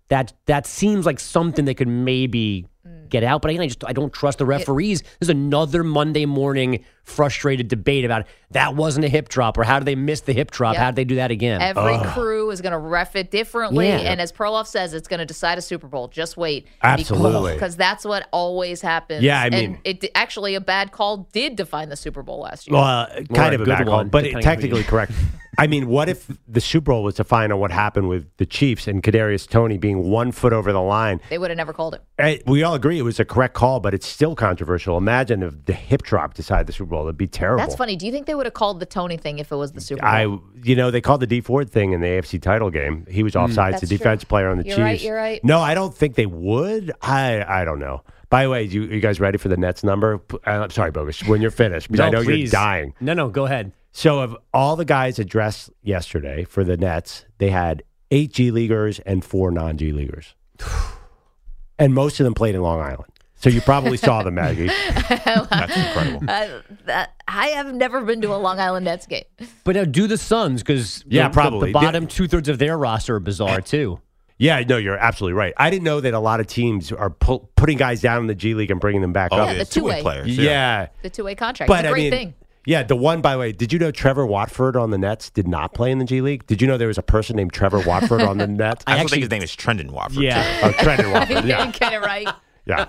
[0.07, 3.07] That that seems like something that could maybe mm.
[3.07, 3.43] get out.
[3.43, 5.03] But again, I just I don't trust the referees.
[5.19, 9.85] There's another Monday morning frustrated debate about that wasn't a hip drop or how did
[9.85, 10.73] they miss the hip drop?
[10.73, 10.81] Yep.
[10.81, 11.61] How did they do that again?
[11.61, 13.87] Every crew is going to ref it differently.
[13.87, 13.97] Yeah.
[13.97, 16.07] And as Perloff says, it's going to decide a Super Bowl.
[16.07, 16.67] Just wait.
[16.81, 17.53] Absolutely.
[17.53, 19.23] Because that's what always happens.
[19.23, 22.67] Yeah, I and mean- it actually, a bad call did define the Super Bowl last
[22.67, 22.75] year.
[22.75, 24.55] Well, uh, kind a of a good bad call, one, but it, depending on who
[24.55, 25.11] technically you- correct.
[25.57, 28.45] I mean, what if the Super Bowl was to find out what happened with the
[28.45, 31.21] Chiefs and Kadarius Toney being one foot over the line?
[31.29, 32.01] they would have never called it.
[32.19, 34.97] Eh, We all agree it was a correct call, but it's still controversial.
[34.97, 37.57] Imagine if the hip drop decided the Super Bowl; it'd be terrible.
[37.63, 37.95] That's funny.
[37.95, 40.01] Do you think they would have called the Toney thing if it was the Super
[40.01, 40.09] Bowl?
[40.09, 40.21] I,
[40.63, 43.05] you know, they called the Dee Ford thing in the AFC title game.
[43.09, 43.97] He was offsides, That's the true.
[43.97, 44.79] defense player on the You're Chiefs.
[44.83, 45.43] right, you're right.
[45.43, 46.91] No, I don't think they would.
[47.01, 48.01] I, I don't know.
[48.29, 50.19] By the way, you, you guys ready for the Nets number?
[50.33, 51.27] Uh, I'm sorry, Bogusch.
[51.27, 52.51] When you're finished, because I know please.
[52.51, 52.93] you're dying.
[52.99, 53.71] No, no, go ahead.
[53.91, 58.99] So, of all the guys addressed yesterday for the Nets, they had eight G leaguers
[58.99, 60.35] and four non G leaguers,
[61.79, 63.11] and most of them played in Long Island.
[63.37, 64.67] So you probably saw them, Maggie.
[65.09, 66.21] That's incredible.
[66.27, 69.23] Uh, that, I have never been to a Long Island Nets game.
[69.63, 71.69] But now do the Suns because Yeah, the, probably.
[71.69, 73.99] the bottom two thirds of their roster are bizarre too.
[74.37, 75.53] Yeah, no, you're absolutely right.
[75.57, 78.35] I didn't know that a lot of teams are pu- putting guys down in the
[78.35, 79.47] G League and bringing them back Oh, up.
[79.49, 80.01] yeah, the two-way two-way.
[80.01, 80.37] players.
[80.37, 80.87] Yeah.
[81.03, 81.67] The two way contract.
[81.69, 82.33] But it's a I great mean, thing.
[82.65, 85.47] yeah, the one, by the way, did you know Trevor Watford on the Nets did
[85.47, 86.45] not play in the G League?
[86.47, 88.83] Did you know there was a person named Trevor Watford on the Nets?
[88.87, 90.23] I, also actually- think his name is Trendon Watford.
[90.23, 90.43] Yeah.
[90.61, 90.67] too.
[90.67, 91.71] Oh, Trendon Watford, yeah.
[91.71, 92.27] Get it right.
[92.65, 92.85] Yeah.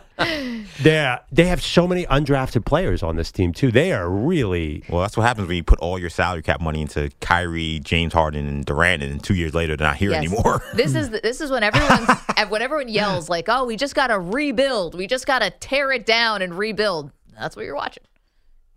[0.82, 3.70] They they have so many undrafted players on this team too.
[3.70, 6.80] They are really Well, that's what happens when you put all your salary cap money
[6.82, 10.24] into Kyrie, James Harden, and Durant, and two years later they're not here Yes.
[10.24, 10.62] anymore.
[10.74, 12.08] this is this is when everyone's
[12.48, 14.94] when everyone yells like, "Oh, we just got to rebuild.
[14.94, 18.02] We just got to tear it down and rebuild." That's what you're watching.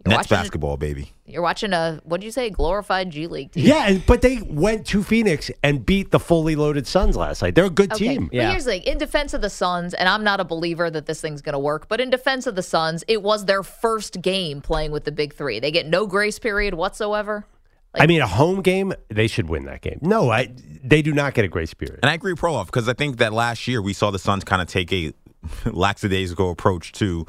[0.06, 1.14] You're Nets watching, basketball, baby.
[1.26, 2.50] You're watching a what did you say?
[2.50, 3.66] Glorified G League team.
[3.66, 7.54] Yeah, but they went to Phoenix and beat the fully loaded Suns last night.
[7.56, 8.30] They're a good Okay, team.
[8.32, 8.84] but here's the thing.
[8.84, 11.60] In defense of the Suns, and I'm not a believer that this thing's going to
[11.60, 15.12] work, but in defense of the Suns, it was their first game playing with the
[15.12, 15.60] Big Three.
[15.60, 17.46] They get no grace period whatsoever.
[17.94, 19.98] I mean, a home game, they should win that game.
[20.02, 22.00] No, I, they do not get a grace period.
[22.04, 24.44] And I agree with Perloff because I think that last year we saw the Suns
[24.44, 25.12] kind of take a
[25.66, 27.26] lackadaisical approach to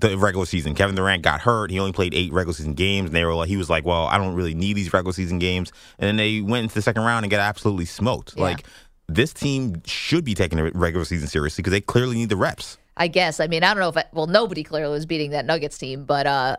[0.00, 0.74] the regular season.
[0.74, 1.70] Kevin Durant got hurt.
[1.70, 3.06] He only played eight regular season games.
[3.06, 5.38] And they were like, he was like, well, I don't really need these regular season
[5.38, 5.72] games.
[5.98, 8.34] And then they went into the second round and got absolutely smoked.
[8.36, 8.42] Yeah.
[8.42, 8.66] Like,
[9.08, 12.78] this team should be taking the regular season seriously because they clearly need the reps.
[12.96, 13.40] I guess.
[13.40, 16.04] I mean, I don't know if I, well, nobody clearly was beating that Nuggets team,
[16.04, 16.56] but uh,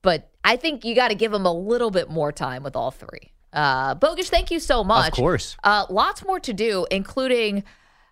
[0.00, 2.90] but I think you got to give them a little bit more time with all
[2.90, 3.32] three.
[3.52, 5.12] Uh, Bogusch, thank you so much.
[5.12, 5.56] Of course.
[5.62, 7.64] Uh, lots more to do, including,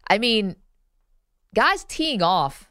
[0.09, 0.57] I mean,
[1.55, 2.69] guys teeing off,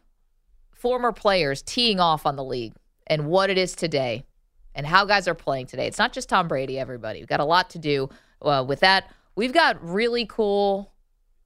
[0.81, 2.73] former players teeing off on the league
[3.05, 4.25] and what it is today
[4.73, 5.85] and how guys are playing today.
[5.85, 7.19] It's not just Tom Brady, everybody.
[7.19, 8.09] We've got a lot to do
[8.41, 9.11] uh, with that.
[9.35, 10.91] We've got really cool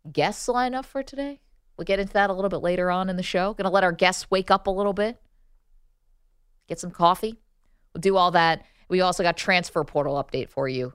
[0.10, 1.42] guests lined up for today.
[1.76, 3.54] We'll get into that a little bit later on in the show.
[3.54, 5.18] Going to let our guests wake up a little bit,
[6.70, 7.36] get some coffee.
[7.94, 8.64] We'll do all that.
[8.88, 10.94] We also got transfer portal update for you.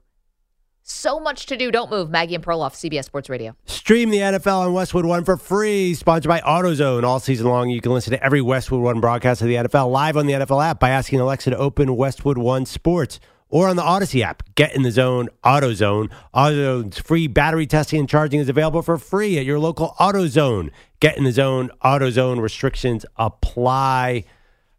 [0.83, 1.71] So much to do.
[1.71, 2.09] Don't move.
[2.09, 3.55] Maggie and Perloff, CBS Sports Radio.
[3.65, 5.93] Stream the NFL on Westwood One for free.
[5.93, 7.03] Sponsored by AutoZone.
[7.03, 10.17] All season long, you can listen to every Westwood One broadcast of the NFL live
[10.17, 13.83] on the NFL app by asking Alexa to open Westwood One Sports or on the
[13.83, 14.43] Audacy app.
[14.55, 16.09] Get in the zone, AutoZone.
[16.33, 20.71] AutoZone's free battery testing and charging is available for free at your local AutoZone.
[20.99, 22.41] Get in the zone, AutoZone.
[22.41, 24.23] Restrictions apply.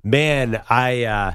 [0.02, 1.04] Man, I.
[1.04, 1.34] Uh,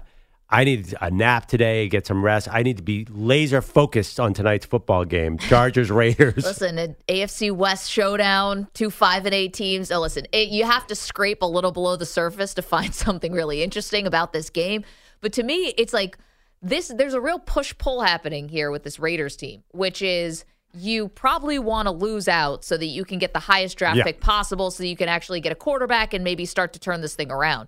[0.49, 2.47] I need a nap today, get some rest.
[2.49, 5.37] I need to be laser focused on tonight's football game.
[5.49, 6.45] Chargers Raiders.
[6.45, 9.91] Listen, an AFC West showdown, two five and eight teams.
[9.91, 13.33] Oh, listen, it, you have to scrape a little below the surface to find something
[13.33, 14.85] really interesting about this game.
[15.19, 16.17] But to me, it's like
[16.61, 16.87] this.
[16.95, 21.59] There's a real push pull happening here with this Raiders team, which is you probably
[21.59, 24.03] want to lose out so that you can get the highest draft Yeah.
[24.03, 27.15] pick possible, so you can actually get a quarterback and maybe start to turn this
[27.15, 27.67] thing around.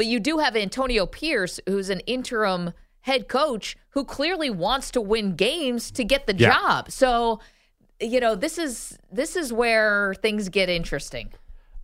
[0.00, 2.72] But you do have Antonio Pierce, who's an interim
[3.02, 6.54] head coach who clearly wants to win games to get the Yeah.
[6.54, 6.90] job.
[6.90, 7.40] So,
[8.00, 11.28] you know, this is this is where things get interesting.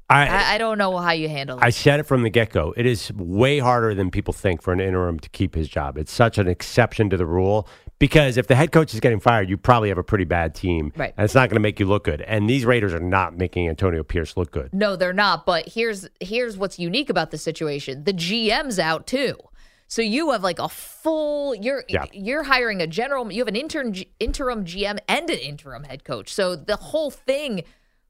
[0.09, 1.63] I, I, I don't know how you handle it.
[1.63, 2.73] I said it from the get go.
[2.75, 5.99] It is way harder than people think for an interim to keep his job.
[5.99, 9.49] It's such an exception to the rule because if the head coach is getting fired,
[9.49, 10.93] you probably have a pretty bad team.
[10.97, 11.15] Right.
[11.17, 12.21] And it's not going to make you look good.
[12.23, 14.73] And these Raiders are not making Antonio Pierce look good.
[14.73, 15.47] No, they're not.
[15.47, 19.37] But here's here's what's unique about the situation: the GM's out too.
[19.89, 21.55] So you have like a full.
[21.55, 22.07] You're Yeah.
[22.13, 23.31] you're hiring a general.
[23.33, 26.33] You have an intern interim GM and an interim head coach.
[26.35, 27.63] So the whole thing.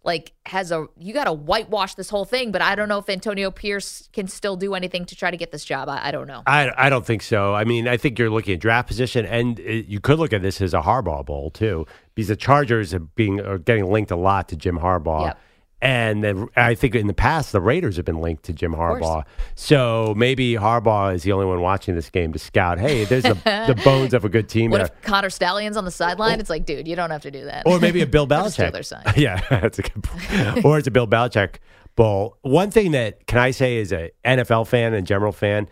[0.06, 3.10] Like has a you got to whitewash this whole thing, but I don't know if
[3.10, 5.88] Antonio Pierce can still do anything to try to get this job.
[5.88, 6.44] I, I don't know.
[6.46, 7.54] I, I don't think so.
[7.54, 10.42] I mean, I think you're looking at draft position, and it, you could look at
[10.42, 14.16] this as a Harbaugh bowl too, because the Chargers are being are getting linked a
[14.16, 15.26] lot to Jim Harbaugh.
[15.26, 15.38] Yep.
[15.82, 18.72] And then I think in the past the Raiders have been linked to Jim.
[18.72, 19.24] Harbaugh.
[19.54, 22.78] So maybe Harbaugh is the only one watching this game to scout.
[22.78, 24.70] Hey, there's the, the bones of a good team.
[24.70, 24.86] What here.
[24.86, 26.38] if Connor Stalions on the sideline?
[26.38, 26.40] Oh.
[26.40, 27.64] It's like, dude, you don't have to do that.
[27.66, 28.84] or maybe a Bill Or Belichick.
[28.84, 29.02] Sign.
[29.16, 30.64] yeah, that's a good point.
[30.64, 31.56] or it's a Bill Belichick
[31.94, 32.38] bowl.
[32.42, 35.68] One thing that can I say as a NFL fan and general fan,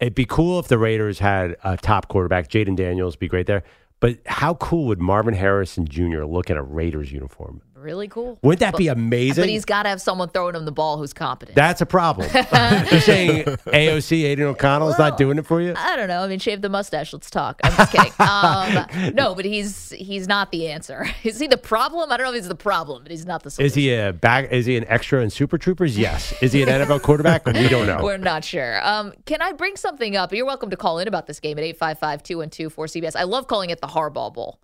[0.00, 2.48] it'd be cool if the Raiders had a top quarterback.
[2.48, 3.62] Jayden Daniels would be great there.
[4.00, 6.24] But how cool would Marvin Harrison Jr.
[6.24, 7.62] look in a Raiders uniform?
[7.86, 8.36] Really cool.
[8.42, 9.42] Wouldn't that But- be amazing?
[9.42, 11.54] But he's got to have someone throwing him the ball who's competent.
[11.54, 12.28] That's a problem.
[12.34, 15.72] You're saying AOC Aidan O'Connell is not doing it for you?
[15.76, 16.22] I don't know.
[16.22, 17.12] I mean, shave the mustache.
[17.12, 17.60] Let's talk.
[17.62, 18.12] I'm just kidding.
[18.18, 21.06] um, no, but he's he's not the answer.
[21.22, 22.10] Is he the problem?
[22.10, 23.66] I don't know if he's the problem, but he's not the solution.
[23.66, 24.50] Is he a back?
[24.50, 25.96] Is he an extra in Super Troopers?
[25.96, 26.34] Yes.
[26.42, 27.46] Is he an NFL quarterback?
[27.46, 28.00] We don't know.
[28.02, 28.84] We're not sure.
[28.84, 30.32] Um, can I bring something up?
[30.32, 33.14] You're welcome to call in about this game at 855 212 4CBS.
[33.14, 34.58] I love calling it the Harbaugh Bowl.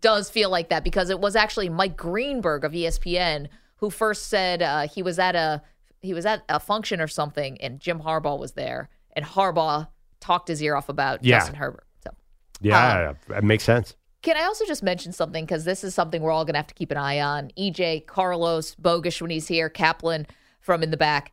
[0.00, 4.62] Does feel like that because it was actually Mike Greenberg of ESPN who first said
[4.62, 5.62] uh, he was at a
[6.00, 9.88] he was at a function or something and Jim Harbaugh was there and Harbaugh
[10.20, 11.38] talked his ear off about Yeah.
[11.38, 11.84] Justin Herbert.
[12.04, 12.10] So
[12.60, 13.96] Yeah, it makes sense.
[14.22, 15.44] Can I also just mention something?
[15.44, 17.50] Because this is something we're all going to have to keep an eye on.
[17.58, 20.26] EJ, Carlos, Bogusch when he's here, Kaplan
[20.60, 21.32] from in the back.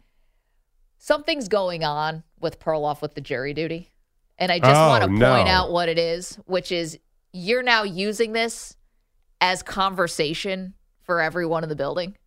[0.97, 3.91] Something's going on with Perloff with the jury duty.
[4.37, 5.33] And I just Oh, want to no.
[5.35, 6.97] point out what it is, which is
[7.37, 8.75] you're now using this
[9.39, 10.73] as conversation
[11.03, 12.17] for everyone in the building.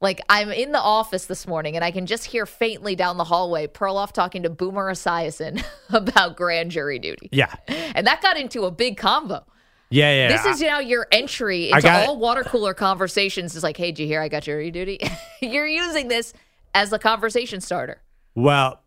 [0.00, 3.24] Like I'm in the office this morning and I can just hear faintly down the
[3.24, 7.28] hallway Perloff talking to Boomer Esiason about grand jury duty.
[7.32, 7.54] Yeah.
[7.96, 9.44] And that got into a big convo.
[9.88, 10.28] Yeah, yeah.
[10.28, 13.54] This is now your entry into all water cooler conversations.
[13.54, 14.98] Is like, hey, did you hear I got jury duty?
[15.40, 16.32] You're using this
[16.74, 18.02] as a conversation starter.
[18.34, 18.82] Well,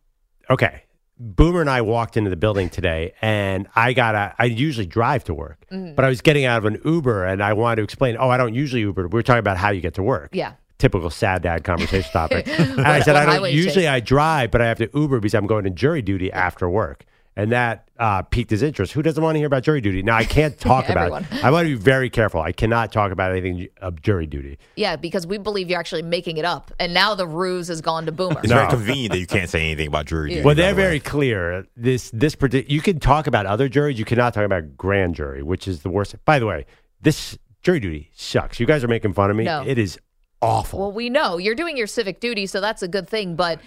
[0.49, 0.83] okay.
[1.19, 4.35] Boomer and I walked into the building today, and I got a.
[4.37, 5.95] I usually drive to work, Mhm.
[5.95, 8.17] but I was getting out of an Uber, and I wanted to explain.
[8.19, 9.07] Oh, I don't usually Uber.
[9.07, 10.29] We are talking about how you get to work.
[10.33, 10.51] Yeah.
[10.77, 12.47] Typical sad dad conversation topic.
[12.47, 13.87] and I said I don't usually?
[13.87, 17.03] I drive, but I have to Uber because I'm going to jury duty after work,
[17.37, 18.93] and that uh, piqued his interest.
[18.93, 20.01] Who doesn't want to hear about jury duty?
[20.01, 21.43] Now I can't talk about it.
[21.43, 22.41] I want to be very careful.
[22.41, 24.57] I cannot talk about anything of jury duty.
[24.75, 28.07] Yeah, because we believe you're actually making it up, and now the ruse has gone
[28.07, 28.39] to Boomer.
[28.43, 30.41] It's very convenient that you can't say anything about jury duty.
[30.41, 31.65] Well, they're the very clear.
[31.77, 33.99] This this parti- you can talk about other juries.
[33.99, 36.15] You cannot talk about grand jury, which is the worst.
[36.25, 36.65] By the way,
[37.01, 38.59] this jury duty sucks.
[38.59, 39.43] You guys are making fun of me.
[39.43, 39.63] No.
[39.65, 39.99] It is
[40.41, 40.79] awful.
[40.79, 43.35] Well, we know you're doing your civic duty, so that's a good thing.
[43.35, 43.59] But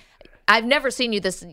[0.48, 1.44] I've never seen you this.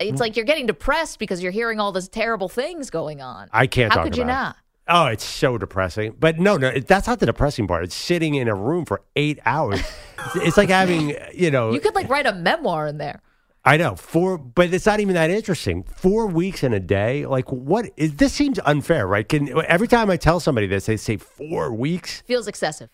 [0.00, 0.20] It's mm.
[0.20, 3.48] like you're getting depressed because you're hearing all these terrible things going on.
[3.52, 4.56] I can't How could you not?
[4.56, 4.62] it.
[4.88, 6.16] Oh, it's so depressing.
[6.18, 7.84] But no, no, it- that's not the depressing part.
[7.84, 9.80] It's sitting in a room for eight hours.
[10.18, 13.22] it's, it's like having, you know, You could like write a memoir in there.
[13.62, 15.82] I know four, but it's not even that interesting.
[15.82, 17.90] Four weeks in a day, like what?
[17.98, 19.28] Is, this seems unfair, right?
[19.28, 22.88] Can every time I tell somebody this, they say four weeks Feels excessive.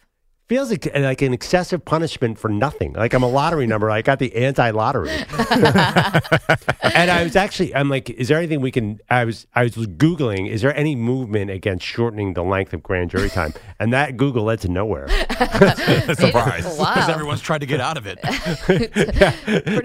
[0.49, 2.93] Feels like, uh, like an excessive punishment for nothing.
[2.93, 3.91] Like I'm a lottery number.
[3.91, 5.11] I got the anti-lottery,
[6.83, 9.01] and I was actually, I'm like, is there anything we can?
[9.11, 13.11] I was, I was googling, is there any movement against shortening the length of grand
[13.11, 13.53] jury time?
[13.79, 15.09] And that Google led to nowhere.
[16.15, 16.65] Surprise.
[16.79, 16.95] Wow.
[16.95, 18.21] Because everyone's tried to get out of it.
[18.23, 18.87] Pretty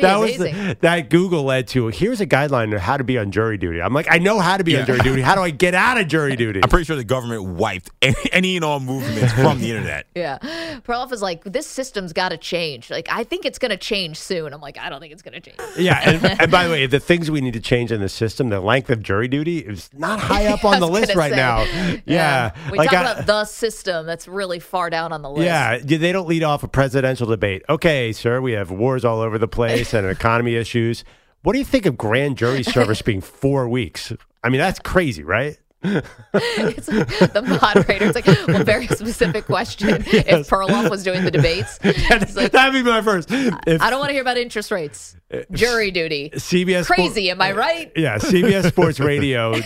[0.01, 0.55] that was amazing.
[0.67, 1.87] the, that Google led to.
[1.87, 3.81] Here's a guideline on how to be on jury duty.
[3.81, 5.21] I'm like, I know how to be on jury duty.
[5.21, 6.61] How do I get out of jury duty?
[6.63, 10.07] I'm pretty sure the government wiped any, any and all movements from the internet.
[10.15, 10.37] Yeah.
[10.83, 12.89] Perloff is like, this system's got to change.
[12.89, 14.53] Like, I think it's going to change soon.
[14.53, 15.57] I'm like, I don't think it's going to change.
[15.77, 18.49] Yeah, and, and by the way, the things we need to change in the system,
[18.49, 21.35] the length of jury duty is not high up on the list right say.
[21.37, 21.63] now.
[22.05, 25.45] Yeah, We like talk I- about the system that's really far down on the list.
[25.45, 27.63] yeah, yeah, they don't lead off a presidential debate.
[27.69, 31.03] Okay, sir, we have wars all over the place and economy issues.
[31.43, 34.13] What do you think of grand jury service being four weeks?
[34.43, 35.57] I mean, that's crazy, right?
[35.83, 39.89] It's like the moderator's like, well, very specific question.
[40.07, 43.29] If Perloff was doing the debates, It's like, That'd be my first.
[43.31, 45.15] If I don't want to hear about interest rates.
[45.51, 46.29] Jury duty.
[46.35, 47.91] CBS Crazy, am I right?
[47.95, 49.61] Yeah, CBS Sports Radio uh,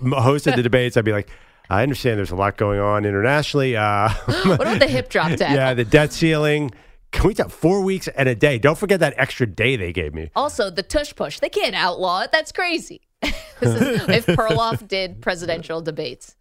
[0.00, 0.96] hosted the debates.
[0.96, 1.28] I'd be like,
[1.70, 3.76] I understand there's a lot going on internationally.
[3.76, 4.08] Uh,
[4.44, 5.54] What about the hip drop tackle?
[5.56, 6.70] yeah, the debt ceiling.
[7.10, 8.58] Can we talk four weeks and a day?
[8.58, 10.30] Don't forget that extra day they gave me.
[10.36, 11.40] Also, the tush push.
[11.40, 12.32] They can't outlaw it.
[12.32, 13.00] That's crazy.
[13.60, 16.36] This is if Perloff did presidential debates.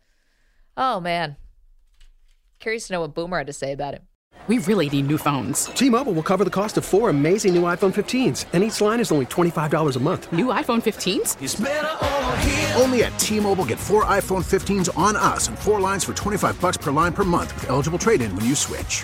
[0.76, 1.36] Oh, man.
[2.60, 4.04] Curious to know what Boomer had to say about it.
[4.48, 5.66] We really need new phones.
[5.66, 9.12] T-Mobile will cover the cost of four amazing new iPhone 15s, and each line is
[9.12, 10.32] only $25 a month.
[10.32, 11.36] New iPhone 15s?
[12.80, 16.78] Only at T-Mobile get four iPhone 15s on us and four lines for 25 bucks
[16.78, 19.04] per line per month with eligible trade-in when you switch.